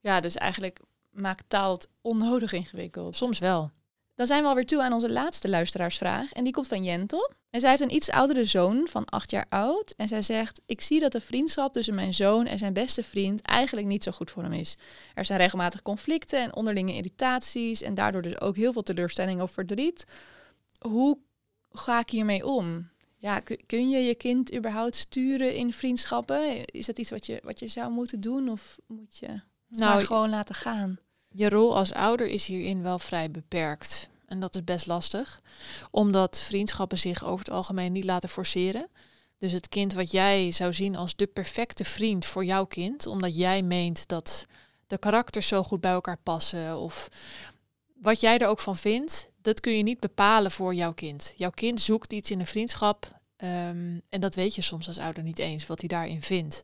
ja, 0.00 0.20
dus 0.20 0.34
eigenlijk 0.36 0.80
maakt 1.10 1.44
taal 1.48 1.72
het 1.72 1.88
onnodig 2.00 2.52
ingewikkeld. 2.52 3.16
Soms 3.16 3.38
wel. 3.38 3.70
Dan 4.16 4.26
zijn 4.26 4.42
we 4.42 4.48
alweer 4.48 4.66
toe 4.66 4.82
aan 4.82 4.92
onze 4.92 5.10
laatste 5.10 5.48
luisteraarsvraag. 5.48 6.32
En 6.32 6.44
die 6.44 6.52
komt 6.52 6.68
van 6.68 6.84
Jentel. 6.84 7.32
En 7.50 7.60
zij 7.60 7.70
heeft 7.70 7.82
een 7.82 7.94
iets 7.94 8.10
oudere 8.10 8.44
zoon 8.44 8.88
van 8.88 9.04
acht 9.04 9.30
jaar 9.30 9.46
oud. 9.48 9.94
En 9.96 10.08
zij 10.08 10.22
zegt, 10.22 10.60
ik 10.66 10.80
zie 10.80 11.00
dat 11.00 11.12
de 11.12 11.20
vriendschap 11.20 11.72
tussen 11.72 11.94
mijn 11.94 12.14
zoon 12.14 12.46
en 12.46 12.58
zijn 12.58 12.72
beste 12.72 13.04
vriend 13.04 13.42
eigenlijk 13.42 13.86
niet 13.86 14.02
zo 14.02 14.10
goed 14.12 14.30
voor 14.30 14.42
hem 14.42 14.52
is. 14.52 14.76
Er 15.14 15.24
zijn 15.24 15.38
regelmatig 15.38 15.82
conflicten 15.82 16.42
en 16.42 16.54
onderlinge 16.54 16.94
irritaties. 16.94 17.82
En 17.82 17.94
daardoor 17.94 18.22
dus 18.22 18.40
ook 18.40 18.56
heel 18.56 18.72
veel 18.72 18.82
teleurstelling 18.82 19.42
of 19.42 19.50
verdriet. 19.50 20.04
Hoe, 20.78 21.18
ga 21.70 22.00
ik 22.00 22.10
hiermee 22.10 22.46
om? 22.46 22.88
Ja, 23.16 23.40
kun, 23.66 23.88
je 23.88 23.98
je 23.98 24.14
kind 24.14 24.54
überhaupt 24.54 24.94
sturen 24.94 25.54
in 25.54 25.72
vriendschappen? 25.72 26.64
Is 26.64 26.86
dat 26.86 26.98
iets 26.98 27.10
wat 27.10 27.26
je, 27.26 27.40
wat 27.44 27.58
je 27.58 27.68
zou 27.68 27.90
moeten 27.90 28.20
doen 28.20 28.48
of 28.48 28.78
moet 28.86 29.18
je 29.18 29.26
het 29.26 29.78
Nou, 29.78 30.04
gewoon 30.04 30.30
laten 30.30 30.54
gaan? 30.54 30.98
Je 31.36 31.48
rol 31.48 31.76
als 31.76 31.92
ouder 31.92 32.26
is 32.26 32.46
hierin 32.46 32.82
wel 32.82 32.98
vrij 32.98 33.30
beperkt. 33.30 34.08
En 34.26 34.40
dat 34.40 34.54
is 34.54 34.64
best 34.64 34.86
lastig, 34.86 35.40
omdat 35.90 36.40
vriendschappen 36.40 36.98
zich 36.98 37.24
over 37.24 37.38
het 37.38 37.54
algemeen 37.54 37.92
niet 37.92 38.04
laten 38.04 38.28
forceren. 38.28 38.88
Dus 39.38 39.52
het 39.52 39.68
kind 39.68 39.92
wat 39.92 40.10
jij 40.10 40.50
zou 40.52 40.72
zien 40.72 40.96
als 40.96 41.16
de 41.16 41.26
perfecte 41.26 41.84
vriend 41.84 42.26
voor 42.26 42.44
jouw 42.44 42.64
kind, 42.64 43.06
omdat 43.06 43.36
jij 43.36 43.62
meent 43.62 44.08
dat 44.08 44.46
de 44.86 44.98
karakters 44.98 45.48
zo 45.48 45.62
goed 45.62 45.80
bij 45.80 45.92
elkaar 45.92 46.18
passen, 46.22 46.78
of 46.78 47.08
wat 47.94 48.20
jij 48.20 48.38
er 48.38 48.48
ook 48.48 48.60
van 48.60 48.76
vindt, 48.76 49.28
dat 49.42 49.60
kun 49.60 49.76
je 49.76 49.82
niet 49.82 50.00
bepalen 50.00 50.50
voor 50.50 50.74
jouw 50.74 50.92
kind. 50.92 51.34
Jouw 51.36 51.50
kind 51.50 51.80
zoekt 51.80 52.12
iets 52.12 52.30
in 52.30 52.40
een 52.40 52.46
vriendschap 52.46 53.20
ehm, 53.36 53.98
en 54.08 54.20
dat 54.20 54.34
weet 54.34 54.54
je 54.54 54.62
soms 54.62 54.86
als 54.86 54.98
ouder 54.98 55.22
niet 55.22 55.38
eens, 55.38 55.66
wat 55.66 55.80
hij 55.80 55.88
daarin 55.88 56.22
vindt. 56.22 56.62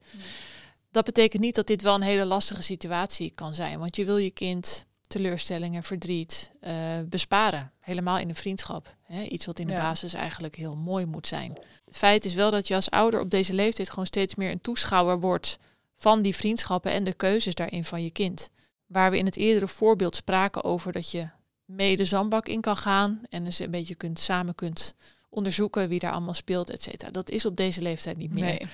Dat 0.92 1.04
betekent 1.04 1.42
niet 1.42 1.54
dat 1.54 1.66
dit 1.66 1.82
wel 1.82 1.94
een 1.94 2.02
hele 2.02 2.24
lastige 2.24 2.62
situatie 2.62 3.30
kan 3.34 3.54
zijn, 3.54 3.78
want 3.78 3.96
je 3.96 4.04
wil 4.04 4.16
je 4.16 4.30
kind 4.30 4.86
teleurstellingen, 5.06 5.82
verdriet 5.82 6.52
eh, 6.60 6.74
besparen. 7.08 7.72
Helemaal 7.80 8.18
in 8.18 8.28
een 8.28 8.34
vriendschap. 8.34 8.96
Hè? 9.02 9.22
Iets 9.22 9.46
wat 9.46 9.58
in 9.58 9.66
de 9.66 9.72
Ja. 9.72 9.78
basis 9.78 10.14
eigenlijk 10.14 10.56
heel 10.56 10.76
mooi 10.76 11.06
moet 11.06 11.26
zijn. 11.26 11.58
Feit 11.90 12.24
is 12.24 12.34
wel 12.34 12.50
dat 12.50 12.68
je 12.68 12.74
als 12.74 12.90
ouder 12.90 13.20
op 13.20 13.30
deze 13.30 13.54
leeftijd 13.54 13.90
gewoon 13.90 14.06
steeds 14.06 14.34
meer 14.34 14.50
een 14.50 14.60
toeschouwer 14.60 15.20
wordt 15.20 15.58
van 15.96 16.22
die 16.22 16.34
vriendschappen 16.36 16.92
en 16.92 17.04
de 17.04 17.12
keuzes 17.14 17.54
daarin 17.54 17.84
van 17.84 18.02
je 18.02 18.10
kind. 18.10 18.50
Waar 18.86 19.10
we 19.10 19.18
in 19.18 19.26
het 19.26 19.36
eerdere 19.36 19.68
voorbeeld 19.68 20.16
spraken 20.16 20.64
over 20.64 20.92
dat 20.92 21.10
je 21.10 21.28
mee 21.64 21.96
de 21.96 22.04
zandbak 22.04 22.48
in 22.48 22.60
kan 22.60 22.76
gaan 22.76 23.20
en 23.28 23.44
dus 23.44 23.58
een 23.58 23.70
beetje 23.70 23.94
kunt, 23.94 24.18
samen 24.18 24.54
kunt 24.54 24.94
onderzoeken 25.32 25.88
wie 25.88 25.98
daar 25.98 26.12
allemaal 26.12 26.34
speelt, 26.34 26.70
et 26.70 26.82
cetera. 26.82 27.10
Dat 27.10 27.30
is 27.30 27.46
op 27.46 27.56
deze 27.56 27.82
leeftijd 27.82 28.16
niet 28.16 28.32
meer. 28.32 28.44
Nee. 28.44 28.66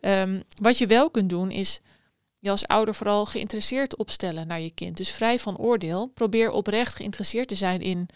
Ehm, 0.00 0.40
wat 0.60 0.78
je 0.78 0.86
wel 0.86 1.10
kunt 1.10 1.28
doen 1.28 1.50
is 1.50 1.80
je 2.38 2.50
als 2.50 2.66
ouder 2.66 2.94
vooral 2.94 3.26
geïnteresseerd 3.26 3.96
opstellen 3.96 4.46
naar 4.46 4.60
je 4.60 4.70
kind. 4.70 4.96
Dus 4.96 5.10
vrij 5.10 5.38
van 5.38 5.56
oordeel. 5.56 6.06
Probeer 6.06 6.50
oprecht 6.50 6.94
geïnteresseerd 6.94 7.48
te 7.48 7.54
zijn 7.54 7.80
in 7.80 8.08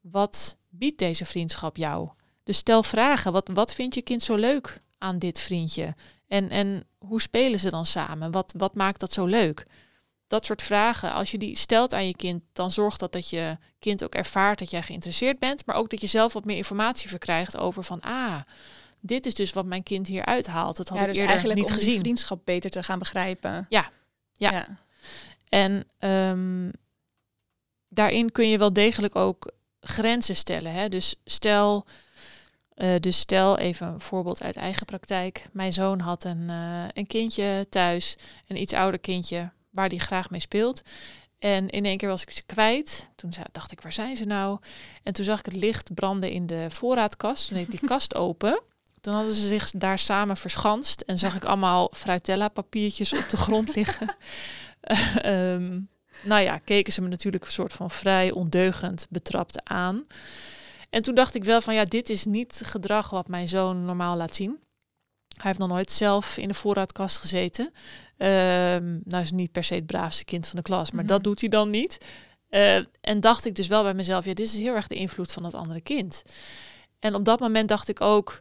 wat 0.00 0.56
biedt 0.68 0.98
deze 0.98 1.24
vriendschap 1.24 1.76
jou. 1.76 2.08
Dus 2.42 2.56
stel 2.56 2.82
vragen. 2.82 3.32
Wat, 3.32 3.50
wat 3.52 3.74
vindt 3.74 3.94
je 3.94 4.02
kind 4.02 4.22
zo 4.22 4.34
leuk 4.34 4.80
aan 4.98 5.18
dit 5.18 5.40
vriendje? 5.40 5.94
En, 6.26 6.50
en 6.50 6.86
hoe 6.98 7.20
spelen 7.20 7.58
ze 7.58 7.70
dan 7.70 7.86
samen? 7.86 8.30
Wat, 8.30 8.54
wat 8.56 8.74
maakt 8.74 9.00
dat 9.00 9.12
zo 9.12 9.24
leuk? 9.24 9.66
Dat 10.34 10.44
soort 10.44 10.62
vragen, 10.62 11.12
als 11.12 11.30
je 11.30 11.38
die 11.38 11.56
stelt 11.56 11.94
aan 11.94 12.06
je 12.06 12.16
kind, 12.16 12.42
dan 12.52 12.70
zorgt 12.70 13.00
dat 13.00 13.12
dat 13.12 13.30
je 13.30 13.58
kind 13.78 14.04
ook 14.04 14.14
ervaart 14.14 14.58
dat 14.58 14.70
jij 14.70 14.82
geïnteresseerd 14.82 15.38
bent, 15.38 15.66
maar 15.66 15.76
ook 15.76 15.90
dat 15.90 16.00
je 16.00 16.06
zelf 16.06 16.32
wat 16.32 16.44
meer 16.44 16.56
informatie 16.56 17.08
verkrijgt 17.08 17.56
over 17.56 17.82
van, 17.82 18.00
ah, 18.00 18.40
dit 19.00 19.26
is 19.26 19.34
dus 19.34 19.52
wat 19.52 19.64
mijn 19.64 19.82
kind 19.82 20.06
hier 20.06 20.24
uithaalt. 20.24 20.76
Dat 20.76 20.88
had 20.88 20.98
ja, 20.98 21.04
ik 21.04 21.08
dus 21.10 21.18
eerder 21.18 21.34
eigenlijk 21.34 21.60
niet 21.60 21.70
om 21.70 21.76
gezien. 21.76 21.98
vriendschap 21.98 22.40
beter 22.44 22.70
te 22.70 22.82
gaan 22.82 22.98
begrijpen. 22.98 23.66
Ja. 23.68 23.90
Ja. 24.32 24.66
En 25.48 25.84
ehm, 25.98 26.70
daarin 27.88 28.32
kun 28.32 28.48
je 28.48 28.58
wel 28.58 28.72
degelijk 28.72 29.16
ook 29.16 29.52
grenzen 29.80 30.36
stellen. 30.36 30.72
Hè? 30.72 30.88
Dus 30.88 31.14
stel, 31.24 31.86
eh, 32.74 32.94
dus 33.00 33.18
stel 33.18 33.58
even 33.58 33.86
een 33.86 34.00
voorbeeld 34.00 34.42
uit 34.42 34.56
eigen 34.56 34.86
praktijk. 34.86 35.46
Mijn 35.52 35.72
zoon 35.72 36.00
had 36.00 36.24
een, 36.24 36.50
eh, 36.50 36.84
een 36.92 37.06
kindje 37.06 37.66
thuis, 37.68 38.16
een 38.46 38.60
iets 38.60 38.72
ouder 38.72 39.00
kindje, 39.00 39.52
waar 39.74 39.88
hij 39.88 39.98
graag 39.98 40.30
mee 40.30 40.40
speelt. 40.40 40.82
En 41.38 41.68
in 41.68 41.84
één 41.84 41.96
keer 41.96 42.08
was 42.08 42.22
ik 42.22 42.30
ze 42.30 42.42
kwijt. 42.46 43.08
Toen 43.16 43.32
dacht 43.52 43.72
ik, 43.72 43.80
waar 43.80 43.92
zijn 43.92 44.16
ze 44.16 44.24
nou? 44.24 44.58
En 45.02 45.12
toen 45.12 45.24
zag 45.24 45.38
ik 45.38 45.44
het 45.44 45.56
licht 45.56 45.94
branden 45.94 46.30
in 46.30 46.46
de 46.46 46.66
voorraadkast. 46.68 47.48
Toen 47.48 47.56
deed 47.56 47.72
ik 47.72 47.80
die 47.80 47.88
kast 47.94 48.14
open. 48.14 48.62
Toen 49.00 49.14
hadden 49.14 49.34
ze 49.34 49.46
zich 49.46 49.70
daar 49.70 49.98
samen 49.98 50.36
verschanst. 50.36 51.00
En 51.00 51.18
zag 51.18 51.36
ik 51.36 51.44
allemaal 51.44 51.90
fruitella 51.94 52.48
papiertjes 52.48 53.12
op 53.12 53.28
de 53.30 53.36
grond 53.36 53.74
liggen. 53.74 54.08
Ehm, 55.22 55.80
nou 56.22 56.42
ja, 56.42 56.58
keken 56.58 56.92
ze 56.92 57.00
me 57.00 57.08
natuurlijk 57.08 57.44
een 57.44 57.52
soort 57.52 57.72
van 57.72 57.90
vrij 57.90 58.30
ondeugend 58.30 59.06
betrapt 59.10 59.64
aan. 59.64 60.06
En 60.90 61.02
toen 61.02 61.14
dacht 61.14 61.34
ik 61.34 61.44
wel 61.44 61.60
van 61.60 61.74
ja, 61.74 61.84
dit 61.84 62.10
is 62.10 62.24
niet 62.24 62.60
gedrag 62.64 63.10
wat 63.10 63.28
mijn 63.28 63.48
zoon 63.48 63.84
normaal 63.84 64.16
laat 64.16 64.34
zien. 64.34 64.58
Hij 65.34 65.42
heeft 65.46 65.58
nog 65.58 65.68
nooit 65.68 65.90
zelf 65.90 66.36
in 66.36 66.48
de 66.48 66.54
voorraadkast 66.54 67.16
gezeten. 67.18 67.70
Ehm, 68.16 68.98
nou 69.04 69.22
is 69.22 69.30
niet 69.32 69.52
per 69.52 69.64
se 69.64 69.74
het 69.74 69.86
braafste 69.86 70.24
kind 70.24 70.46
van 70.46 70.56
de 70.56 70.62
klas, 70.62 70.90
maar 70.90 71.04
Mhm. 71.04 71.12
dat 71.12 71.24
doet 71.24 71.40
hij 71.40 71.48
dan 71.48 71.70
niet. 71.70 71.98
Eh, 72.48 72.76
en 73.00 73.20
dacht 73.20 73.44
ik 73.44 73.54
dus 73.54 73.66
wel 73.66 73.82
bij 73.82 73.94
mezelf, 73.94 74.24
ja, 74.24 74.34
dit 74.34 74.46
is 74.46 74.58
heel 74.58 74.74
erg 74.74 74.86
de 74.86 74.94
invloed 74.94 75.32
van 75.32 75.42
dat 75.42 75.54
andere 75.54 75.80
kind. 75.80 76.22
En 76.98 77.14
op 77.14 77.24
dat 77.24 77.40
moment 77.40 77.68
dacht 77.68 77.88
ik 77.88 78.00
ook, 78.00 78.40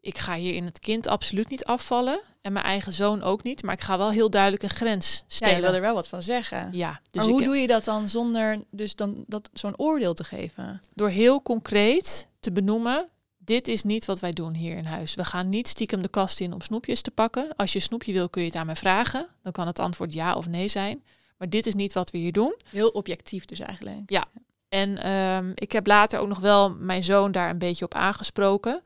ik 0.00 0.18
ga 0.18 0.34
hier 0.34 0.54
in 0.54 0.64
het 0.64 0.78
kind 0.78 1.08
absoluut 1.08 1.48
niet 1.48 1.64
afvallen. 1.64 2.20
En 2.42 2.52
mijn 2.52 2.64
eigen 2.64 2.92
zoon 2.92 3.22
ook 3.22 3.42
niet. 3.42 3.62
Maar 3.62 3.74
ik 3.74 3.80
ga 3.80 3.98
wel 3.98 4.10
heel 4.10 4.30
duidelijk 4.30 4.62
een 4.62 4.68
grens 4.70 5.16
Ja, 5.16 5.24
stellen. 5.26 5.54
je 5.56 5.62
wil 5.62 5.72
er 5.74 5.80
wel 5.80 5.94
wat 5.94 6.08
van 6.08 6.22
zeggen. 6.22 6.68
Ja, 6.72 7.00
dus 7.10 7.22
maar 7.22 7.32
hoe 7.32 7.42
doe 7.42 7.56
je 7.56 7.66
dat 7.66 7.84
dan 7.84 8.08
zonder 8.08 8.58
dus 8.70 8.94
dan 8.94 9.24
dat 9.26 9.50
zo'n 9.52 9.78
oordeel 9.78 10.14
te 10.14 10.24
geven? 10.24 10.80
door 10.94 11.08
heel 11.08 11.42
concreet 11.42 12.28
te 12.40 12.52
benoemen, 12.52 13.08
dit 13.48 13.68
is 13.68 13.82
niet 13.82 14.04
wat 14.04 14.20
wij 14.20 14.32
doen 14.32 14.54
hier 14.54 14.76
in 14.76 14.84
huis. 14.84 15.14
We 15.14 15.24
gaan 15.24 15.48
niet 15.48 15.68
stiekem 15.68 16.02
de 16.02 16.08
kast 16.08 16.40
in 16.40 16.52
om 16.52 16.60
snoepjes 16.60 17.02
te 17.02 17.10
pakken. 17.10 17.56
Als 17.56 17.72
je 17.72 17.80
snoepje 17.80 18.12
wil, 18.12 18.28
kun 18.28 18.42
je 18.42 18.48
het 18.48 18.56
aan 18.56 18.66
mij 18.66 18.76
vragen. 18.76 19.26
Dan 19.42 19.52
kan 19.52 19.66
het 19.66 19.78
antwoord 19.78 20.12
ja 20.12 20.34
of 20.34 20.48
nee 20.48 20.68
zijn. 20.68 21.04
Maar 21.36 21.48
dit 21.48 21.66
is 21.66 21.74
niet 21.74 21.92
wat 21.92 22.10
we 22.10 22.18
hier 22.18 22.32
doen. 22.32 22.54
Heel 22.70 22.88
objectief 22.88 23.44
dus 23.44 23.58
eigenlijk. 23.58 24.10
En 24.68 25.02
ehm, 25.02 25.52
ik 25.54 25.72
heb 25.72 25.86
later 25.86 26.20
ook 26.20 26.28
nog 26.28 26.38
wel 26.38 26.74
mijn 26.74 27.04
zoon 27.04 27.32
daar 27.32 27.50
een 27.50 27.58
beetje 27.58 27.84
op 27.84 27.94
aangesproken. 27.94 28.82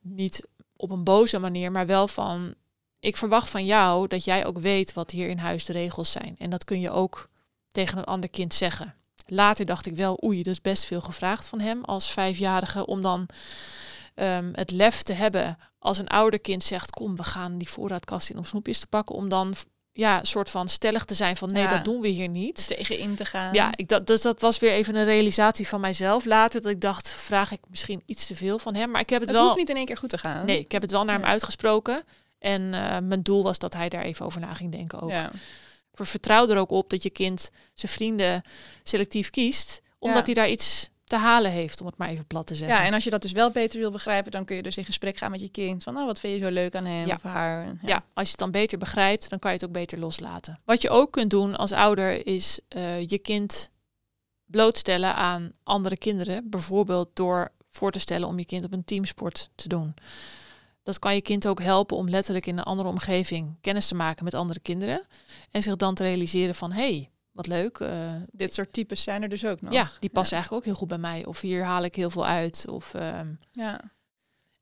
Niet 0.00 0.48
op 0.76 0.90
een 0.90 1.04
boze 1.04 1.38
manier, 1.38 1.72
maar 1.72 1.86
wel 1.86 2.08
van... 2.08 2.54
Ik 3.00 3.16
verwacht 3.16 3.50
van 3.50 3.64
jou 3.64 4.08
dat 4.08 4.24
jij 4.24 4.46
ook 4.46 4.58
weet 4.58 4.92
wat 4.92 5.10
hier 5.10 5.28
in 5.28 5.38
huis 5.38 5.64
de 5.64 5.72
regels 5.72 6.12
zijn. 6.12 6.34
En 6.38 6.50
dat 6.50 6.64
kun 6.64 6.80
je 6.80 6.90
ook 6.90 7.28
tegen 7.68 7.98
een 7.98 8.04
ander 8.04 8.30
kind 8.30 8.54
zeggen. 8.54 8.94
Later 9.26 9.66
dacht 9.66 9.86
ik 9.86 9.96
wel, 9.96 10.20
oei, 10.24 10.42
dat 10.42 10.52
is 10.52 10.60
best 10.60 10.84
veel 10.84 11.00
gevraagd 11.00 11.48
van 11.48 11.60
hem 11.60 11.84
als 11.84 12.10
vijfjarige... 12.10 12.86
om 12.86 13.02
dan 13.02 13.26
ehm, 14.14 14.50
het 14.52 14.70
lef 14.70 15.02
te 15.02 15.12
hebben 15.12 15.58
als 15.78 15.98
een 15.98 16.08
ouder 16.08 16.40
kind 16.40 16.62
zegt... 16.62 16.90
kom, 16.90 17.16
we 17.16 17.24
gaan 17.24 17.58
die 17.58 17.68
voorraadkast 17.68 18.30
in 18.30 18.38
om 18.38 18.44
snoepjes 18.44 18.78
te 18.78 18.86
pakken... 18.86 19.14
om 19.14 19.28
dan 19.28 19.54
ja, 19.92 20.18
een 20.18 20.26
soort 20.26 20.50
van 20.50 20.68
stellig 20.68 21.04
te 21.04 21.14
zijn 21.14 21.36
van 21.36 21.52
nee, 21.52 21.62
Ja. 21.62 21.68
dat 21.68 21.84
doen 21.84 22.00
we 22.00 22.08
hier 22.08 22.28
niet. 22.28 22.66
Tegen 22.66 22.98
in 22.98 23.14
te 23.14 23.24
gaan. 23.24 23.54
Ja, 23.54 23.72
ik 23.76 23.88
dat, 23.88 24.06
dus 24.06 24.22
dat 24.22 24.40
was 24.40 24.58
weer 24.58 24.72
even 24.72 24.94
een 24.94 25.04
realisatie 25.04 25.68
van 25.68 25.80
mijzelf 25.80 26.24
later. 26.24 26.60
Dat 26.60 26.70
ik 26.70 26.80
dacht, 26.80 27.08
vraag 27.08 27.52
ik 27.52 27.60
misschien 27.68 28.02
iets 28.06 28.26
te 28.26 28.36
veel 28.36 28.58
van 28.58 28.74
hem. 28.74 28.90
Maar 28.90 29.00
ik 29.00 29.10
heb 29.10 29.20
het, 29.20 29.28
het 29.28 29.38
wel. 29.38 29.46
hoeft 29.46 29.58
niet 29.58 29.68
in 29.68 29.76
één 29.76 29.86
keer 29.86 29.96
goed 29.96 30.08
te 30.08 30.18
gaan. 30.18 30.46
Nee, 30.46 30.58
ik 30.58 30.72
heb 30.72 30.82
het 30.82 30.90
wel 30.90 31.04
naar 31.04 31.18
hem 31.18 31.24
uitgesproken. 31.24 32.04
En 32.38 32.74
eh, 32.74 32.98
mijn 32.98 33.22
doel 33.22 33.42
was 33.42 33.58
dat 33.58 33.74
hij 33.74 33.88
daar 33.88 34.02
even 34.02 34.26
over 34.26 34.40
na 34.40 34.52
ging 34.52 34.72
denken 34.72 35.00
ook. 35.00 35.10
Ja. 35.10 35.30
Vertrouw 35.92 36.48
er 36.48 36.56
ook 36.56 36.70
op 36.70 36.90
dat 36.90 37.02
je 37.02 37.10
kind 37.10 37.50
zijn 37.74 37.92
vrienden 37.92 38.42
selectief 38.82 39.30
kiest. 39.30 39.82
Omdat 39.98 40.26
hij 40.26 40.34
daar 40.34 40.48
iets 40.48 40.90
te 41.14 41.20
halen 41.20 41.50
heeft, 41.50 41.80
om 41.80 41.86
het 41.86 41.96
maar 41.96 42.08
even 42.08 42.26
plat 42.26 42.46
te 42.46 42.54
zeggen. 42.54 42.76
ja, 42.76 42.84
en 42.84 42.94
als 42.94 43.04
je 43.04 43.10
dat 43.10 43.22
dus 43.22 43.32
wel 43.32 43.50
beter 43.50 43.78
wil 43.80 43.90
begrijpen, 43.90 44.30
dan 44.32 44.44
kun 44.44 44.56
je 44.56 44.62
dus 44.62 44.76
in 44.76 44.84
gesprek 44.84 45.16
gaan 45.16 45.30
met 45.30 45.40
je 45.40 45.48
kind. 45.48 45.82
Van, 45.82 45.94
nou, 45.94 46.06
wat 46.06 46.20
vind 46.20 46.34
je 46.34 46.44
zo 46.44 46.50
leuk 46.52 46.74
aan 46.74 46.84
hem 46.84 47.06
Ja. 47.06 47.14
of 47.14 47.22
haar? 47.22 47.64
En, 47.64 47.78
Ja, 47.82 48.04
als 48.14 48.24
je 48.24 48.30
het 48.30 48.38
dan 48.40 48.50
beter 48.50 48.78
begrijpt, 48.78 49.30
dan 49.30 49.38
kan 49.38 49.50
je 49.50 49.56
het 49.56 49.66
ook 49.66 49.72
beter 49.72 49.98
loslaten. 49.98 50.60
Wat 50.64 50.82
je 50.82 50.90
ook 50.90 51.12
kunt 51.12 51.30
doen 51.30 51.56
als 51.56 51.72
ouder 51.72 52.26
is 52.26 52.58
eh, 52.68 53.08
je 53.08 53.18
kind 53.18 53.70
blootstellen 54.44 55.14
aan 55.14 55.50
andere 55.62 55.96
kinderen. 55.96 56.50
Bijvoorbeeld 56.50 57.08
door 57.12 57.52
voor 57.70 57.92
te 57.92 58.00
stellen 58.00 58.28
om 58.28 58.38
je 58.38 58.44
kind 58.44 58.64
op 58.64 58.72
een 58.72 58.84
teamsport 58.84 59.50
te 59.54 59.68
doen. 59.68 59.94
Dat 60.82 60.98
kan 60.98 61.14
je 61.14 61.20
kind 61.22 61.46
ook 61.46 61.62
helpen 61.62 61.96
om 61.96 62.08
letterlijk 62.08 62.46
in 62.46 62.58
een 62.58 62.64
andere 62.64 62.88
omgeving 62.88 63.56
kennis 63.60 63.88
te 63.88 63.94
maken 63.94 64.24
met 64.24 64.34
andere 64.34 64.60
kinderen. 64.60 65.06
En 65.50 65.62
zich 65.62 65.76
dan 65.76 65.94
te 65.94 66.02
realiseren 66.02 66.54
van, 66.54 66.72
hé, 66.72 66.80
hey, 66.94 67.10
wat 67.34 67.46
leuk. 67.46 67.78
eh, 67.78 68.14
Dit 68.30 68.54
soort 68.54 68.72
types 68.72 69.02
zijn 69.02 69.22
er 69.22 69.28
dus 69.28 69.46
ook 69.46 69.60
nog. 69.60 69.72
ja, 69.72 69.88
die 70.00 70.10
passen 70.10 70.34
eigenlijk 70.36 70.62
ook 70.64 70.70
heel 70.70 70.78
goed 70.80 70.88
bij 70.88 70.98
mij. 70.98 71.24
Of 71.26 71.40
hier 71.40 71.64
haal 71.64 71.82
ik 71.82 71.94
heel 71.94 72.10
veel 72.10 72.26
uit. 72.26 72.66
Of, 72.68 72.94
ehm, 72.94 73.34
Ja. 73.52 73.92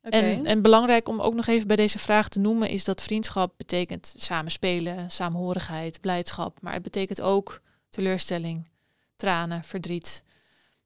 En, 0.01 0.47
en 0.47 0.63
belangrijk 0.63 1.09
om 1.09 1.21
ook 1.21 1.35
nog 1.35 1.47
even 1.47 1.67
bij 1.67 1.77
deze 1.77 1.99
vraag 1.99 2.29
te 2.29 2.39
noemen 2.41 2.69
is 2.69 2.85
dat 2.85 3.03
vriendschap 3.03 3.55
betekent 3.57 4.15
samen 4.17 4.51
spelen, 4.51 5.11
samenhorigheid, 5.11 6.01
blijdschap. 6.01 6.61
Maar 6.61 6.73
het 6.73 6.83
betekent 6.83 7.21
ook 7.21 7.61
teleurstelling, 7.89 8.69
tranen, 9.17 9.65
verdriet. 9.65 10.23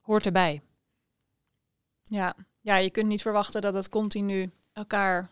Hoort 0.01 0.27
erbij. 0.27 0.63
ja. 2.03 2.35
ja, 2.61 2.77
je 2.77 2.91
kunt 2.91 3.07
niet 3.07 3.23
verwachten 3.23 3.61
dat 3.61 3.75
het 3.75 3.89
continu 3.89 4.51
elkaar 4.73 5.31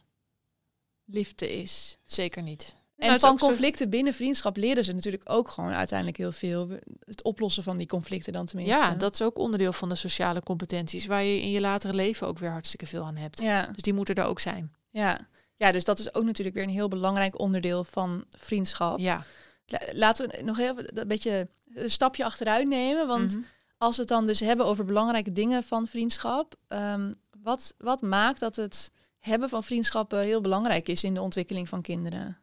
liefde 1.04 1.52
is. 1.60 1.98
Zeker 2.04 2.42
niet. 2.42 2.74
En 3.04 3.10
Nou, 3.10 3.20
van 3.20 3.38
zo- 3.38 3.46
conflicten 3.46 3.90
binnen 3.90 4.14
vriendschap 4.14 4.56
leren 4.56 4.84
ze 4.84 4.92
natuurlijk 4.92 5.22
ook 5.30 5.48
gewoon 5.48 5.72
uiteindelijk 5.72 6.18
heel 6.18 6.32
veel. 6.32 6.68
Het 7.04 7.22
oplossen 7.22 7.62
van 7.62 7.76
die 7.76 7.86
conflicten 7.86 8.32
dan 8.32 8.46
tenminste. 8.46 8.76
Ja, 8.76 8.94
dat 8.94 9.12
is 9.14 9.22
ook 9.22 9.38
onderdeel 9.38 9.72
van 9.72 9.88
de 9.88 9.94
sociale 9.94 10.42
competenties 10.42 11.06
waar 11.06 11.22
je 11.22 11.40
in 11.40 11.50
je 11.50 11.60
latere 11.60 11.92
leven 11.94 12.26
ook 12.26 12.38
weer 12.38 12.50
hartstikke 12.50 12.86
veel 12.86 13.04
aan 13.04 13.16
hebt. 13.16 13.40
Ja, 13.40 13.66
Dus 13.72 13.82
die 13.82 13.94
moeten 13.94 14.14
er 14.14 14.24
ook 14.24 14.40
zijn. 14.40 14.72
ja. 14.90 15.18
ja, 15.56 15.72
dus 15.72 15.84
dat 15.84 15.98
is 15.98 16.14
ook 16.14 16.24
natuurlijk 16.24 16.56
weer 16.56 16.64
een 16.64 16.70
heel 16.70 16.88
belangrijk 16.88 17.38
onderdeel 17.40 17.84
van 17.84 18.24
vriendschap. 18.30 18.98
Ja. 18.98 19.24
La- 19.66 19.80
Laten 19.92 20.28
we 20.28 20.42
nog 20.42 20.58
even 20.58 20.98
een 21.00 21.08
beetje 21.08 21.48
een 21.74 21.90
stapje 21.90 22.24
achteruit 22.24 22.68
nemen. 22.68 23.06
Want 23.06 23.34
Mhm. 23.34 23.44
als 23.78 23.94
we 23.94 24.00
het 24.00 24.10
dan 24.10 24.26
dus 24.26 24.40
hebben 24.40 24.66
over 24.66 24.84
belangrijke 24.84 25.32
dingen 25.32 25.62
van 25.62 25.86
vriendschap, 25.86 26.54
ehm, 26.68 27.12
Wat, 27.42 27.74
wat 27.78 28.02
maakt 28.02 28.40
dat 28.40 28.56
het 28.56 28.90
hebben 29.18 29.48
van 29.48 29.62
vriendschappen 29.64 30.18
heel 30.20 30.40
belangrijk 30.40 30.88
is 30.88 31.04
in 31.04 31.14
de 31.14 31.20
ontwikkeling 31.20 31.68
van 31.68 31.82
kinderen? 31.82 32.38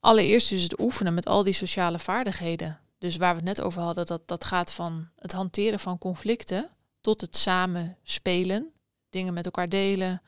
Allereerst 0.00 0.48
dus 0.48 0.62
het 0.62 0.80
oefenen 0.80 1.14
met 1.14 1.26
al 1.26 1.42
die 1.42 1.52
sociale 1.52 1.98
vaardigheden. 1.98 2.78
Dus 2.98 3.16
waar 3.16 3.30
we 3.30 3.36
het 3.36 3.56
net 3.56 3.60
over 3.60 3.80
hadden, 3.80 4.06
dat, 4.06 4.22
dat 4.28 4.44
gaat 4.44 4.72
van 4.72 5.08
het 5.16 5.32
hanteren 5.32 5.78
van 5.78 5.98
conflicten 5.98 6.70
tot 7.00 7.20
het 7.20 7.36
samen 7.36 7.96
spelen, 8.02 8.72
dingen 9.10 9.34
met 9.34 9.44
elkaar 9.44 9.68
delen, 9.68 10.22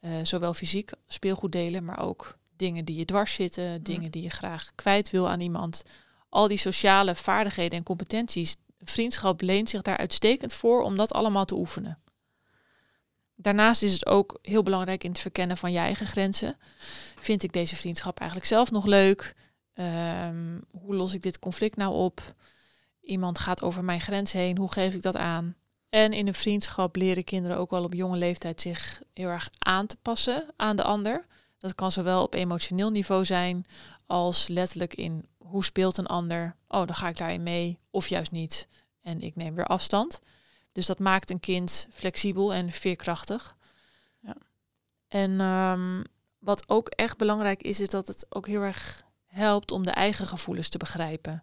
eh, 0.00 0.10
zowel 0.22 0.54
fysiek 0.54 0.90
speelgoed 1.06 1.52
delen, 1.52 1.84
maar 1.84 1.98
ook 1.98 2.38
dingen 2.56 2.84
die 2.84 2.96
je 2.96 3.04
dwars 3.04 3.34
zitten, 3.34 3.82
dingen 3.82 4.10
die 4.10 4.22
je 4.22 4.30
graag 4.30 4.70
kwijt 4.74 5.10
wil 5.10 5.28
aan 5.28 5.40
iemand. 5.40 5.82
Al 6.28 6.48
die 6.48 6.58
sociale 6.58 7.14
vaardigheden 7.14 7.78
en 7.78 7.84
competenties, 7.84 8.56
vriendschap 8.80 9.40
leent 9.40 9.68
zich 9.68 9.82
daar 9.82 9.96
uitstekend 9.96 10.52
voor 10.52 10.82
om 10.82 10.96
dat 10.96 11.12
allemaal 11.12 11.44
te 11.44 11.54
oefenen. 11.54 11.98
Daarnaast 13.42 13.82
is 13.82 13.92
het 13.92 14.06
ook 14.06 14.38
heel 14.42 14.62
belangrijk 14.62 15.04
in 15.04 15.10
het 15.10 15.20
verkennen 15.20 15.56
van 15.56 15.72
je 15.72 15.78
eigen 15.78 16.06
grenzen. 16.06 16.56
Vind 17.16 17.42
ik 17.42 17.52
deze 17.52 17.76
vriendschap 17.76 18.18
eigenlijk 18.18 18.48
zelf 18.48 18.70
nog 18.70 18.86
leuk? 18.86 19.34
Ehm, 19.74 20.58
hoe 20.80 20.94
los 20.94 21.14
ik 21.14 21.22
dit 21.22 21.38
conflict 21.38 21.76
nou 21.76 21.94
op? 21.94 22.34
Iemand 23.00 23.38
gaat 23.38 23.62
over 23.62 23.84
mijn 23.84 24.00
grens 24.00 24.32
heen, 24.32 24.58
hoe 24.58 24.72
geef 24.72 24.94
ik 24.94 25.02
dat 25.02 25.16
aan? 25.16 25.56
En 25.88 26.12
in 26.12 26.26
een 26.26 26.34
vriendschap 26.34 26.96
leren 26.96 27.24
kinderen 27.24 27.56
ook 27.56 27.70
wel 27.70 27.84
op 27.84 27.94
jonge 27.94 28.16
leeftijd 28.16 28.60
zich 28.60 29.02
heel 29.14 29.28
erg 29.28 29.50
aan 29.58 29.86
te 29.86 29.96
passen 30.02 30.46
aan 30.56 30.76
de 30.76 30.82
ander. 30.82 31.26
Dat 31.58 31.74
kan 31.74 31.92
zowel 31.92 32.22
op 32.22 32.34
emotioneel 32.34 32.90
niveau 32.90 33.24
zijn 33.24 33.64
als 34.06 34.48
letterlijk 34.48 34.94
in 34.94 35.26
hoe 35.38 35.64
speelt 35.64 35.96
een 35.96 36.06
ander. 36.06 36.56
Oh, 36.68 36.86
dan 36.86 36.94
ga 36.94 37.08
ik 37.08 37.16
daarin 37.16 37.42
mee 37.42 37.78
of 37.90 38.08
juist 38.08 38.30
niet. 38.30 38.68
En 39.02 39.20
ik 39.20 39.36
neem 39.36 39.54
weer 39.54 39.66
afstand. 39.66 40.20
Dus 40.72 40.86
dat 40.86 40.98
maakt 40.98 41.30
een 41.30 41.40
kind 41.40 41.88
flexibel 41.92 42.54
en 42.54 42.70
veerkrachtig. 42.70 43.56
Ja. 44.18 44.36
En 45.08 45.40
ehm, 45.40 46.02
wat 46.38 46.68
ook 46.68 46.88
echt 46.88 47.16
belangrijk 47.16 47.62
is, 47.62 47.80
is 47.80 47.88
dat 47.88 48.06
het 48.06 48.26
ook 48.28 48.46
heel 48.46 48.62
erg 48.62 49.04
helpt 49.26 49.70
om 49.70 49.84
de 49.84 49.90
eigen 49.90 50.26
gevoelens 50.26 50.68
te 50.68 50.78
begrijpen. 50.78 51.42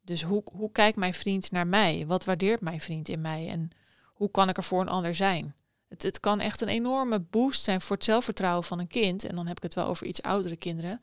Dus 0.00 0.22
hoe, 0.22 0.42
hoe 0.52 0.72
kijkt 0.72 0.96
mijn 0.96 1.14
vriend 1.14 1.50
naar 1.50 1.66
mij? 1.66 2.04
Wat 2.06 2.24
waardeert 2.24 2.60
mijn 2.60 2.80
vriend 2.80 3.08
in 3.08 3.20
mij? 3.20 3.48
En 3.48 3.70
hoe 4.04 4.30
kan 4.30 4.48
ik 4.48 4.56
er 4.56 4.64
voor 4.64 4.80
een 4.80 4.88
ander 4.88 5.14
zijn? 5.14 5.54
Het, 5.88 6.02
het 6.02 6.20
kan 6.20 6.40
echt 6.40 6.60
een 6.60 6.68
enorme 6.68 7.20
boost 7.20 7.64
zijn 7.64 7.80
voor 7.80 7.96
het 7.96 8.04
zelfvertrouwen 8.04 8.64
van 8.64 8.78
een 8.78 8.86
kind. 8.86 9.24
En 9.24 9.34
dan 9.34 9.46
heb 9.46 9.56
ik 9.56 9.62
het 9.62 9.74
wel 9.74 9.86
over 9.86 10.06
iets 10.06 10.22
oudere 10.22 10.56
kinderen. 10.56 11.00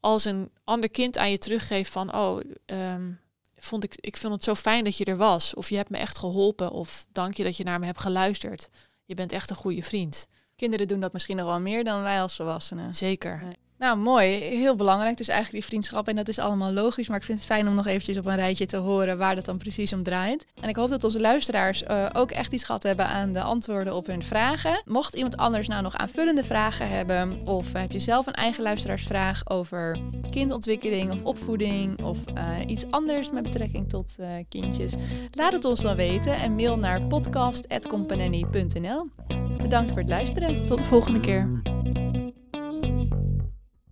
Als 0.00 0.24
een 0.24 0.50
ander 0.64 0.90
kind 0.90 1.18
aan 1.18 1.30
je 1.30 1.38
teruggeeft 1.38 1.90
van, 1.90 2.14
oh, 2.14 2.40
ehm, 2.66 3.12
vond 3.58 3.84
ik, 3.84 3.96
ik 3.96 4.16
vind 4.16 4.32
het 4.32 4.44
zo 4.44 4.54
fijn 4.54 4.84
dat 4.84 4.96
je 4.96 5.04
er 5.04 5.16
was. 5.16 5.54
Of 5.54 5.68
je 5.68 5.76
hebt 5.76 5.90
me 5.90 5.96
echt 5.96 6.18
geholpen. 6.18 6.70
Of 6.70 7.06
dank 7.12 7.34
je 7.34 7.44
dat 7.44 7.56
je 7.56 7.64
naar 7.64 7.78
me 7.78 7.86
hebt 7.86 8.00
geluisterd. 8.00 8.70
Je 9.04 9.14
bent 9.14 9.32
echt 9.32 9.50
een 9.50 9.56
goede 9.56 9.82
vriend. 9.82 10.28
Kinderen 10.56 10.88
doen 10.88 11.00
dat 11.00 11.12
misschien 11.12 11.36
nog 11.36 11.46
wel 11.46 11.60
meer 11.60 11.84
dan 11.84 12.02
wij 12.02 12.20
als 12.20 12.36
volwassenen. 12.36 12.94
Zeker. 12.94 13.42
Nou, 13.78 13.98
mooi. 13.98 14.32
Heel 14.32 14.76
belangrijk. 14.76 15.16
Dus 15.16 15.28
eigenlijk 15.28 15.60
die 15.60 15.68
vriendschap. 15.68 16.08
En 16.08 16.16
dat 16.16 16.28
is 16.28 16.38
allemaal 16.38 16.72
logisch. 16.72 17.08
Maar 17.08 17.16
ik 17.16 17.24
vind 17.24 17.38
het 17.38 17.46
fijn 17.46 17.68
om 17.68 17.74
nog 17.74 17.86
eventjes 17.86 18.16
op 18.16 18.26
een 18.26 18.36
rijtje 18.36 18.66
te 18.66 18.76
horen 18.76 19.18
waar 19.18 19.34
dat 19.34 19.44
dan 19.44 19.58
precies 19.58 19.92
om 19.92 20.02
draait. 20.02 20.46
En 20.60 20.68
ik 20.68 20.76
hoop 20.76 20.88
dat 20.88 21.04
onze 21.04 21.20
luisteraars 21.20 21.82
uh, 21.82 22.06
ook 22.12 22.30
echt 22.30 22.52
iets 22.52 22.64
gehad 22.64 22.82
hebben 22.82 23.06
aan 23.06 23.32
de 23.32 23.42
antwoorden 23.42 23.94
op 23.94 24.06
hun 24.06 24.22
vragen. 24.22 24.82
Mocht 24.84 25.14
iemand 25.14 25.36
anders 25.36 25.68
nou 25.68 25.82
nog 25.82 25.96
aanvullende 25.96 26.44
vragen 26.44 26.88
hebben. 26.88 27.40
Of 27.44 27.72
heb 27.72 27.92
je 27.92 27.98
zelf 27.98 28.26
een 28.26 28.32
eigen 28.32 28.62
luisteraarsvraag 28.62 29.50
over 29.50 29.98
kindontwikkeling 30.30 31.12
of 31.12 31.24
opvoeding. 31.24 32.02
Of 32.02 32.18
uh, 32.34 32.48
iets 32.66 32.84
anders 32.90 33.30
met 33.30 33.42
betrekking 33.42 33.88
tot 33.88 34.14
uh, 34.20 34.28
kindjes. 34.48 34.92
Laat 35.30 35.52
het 35.52 35.64
ons 35.64 35.80
dan 35.80 35.96
weten. 35.96 36.36
En 36.36 36.54
mail 36.54 36.78
naar 36.78 37.02
podcast.companany.nl 37.02 39.08
Bedankt 39.56 39.90
voor 39.90 40.00
het 40.00 40.08
luisteren. 40.08 40.66
Tot 40.66 40.78
de 40.78 40.84
volgende 40.84 41.20
keer. 41.20 41.60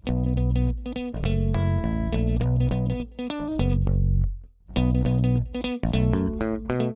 you 0.09 0.46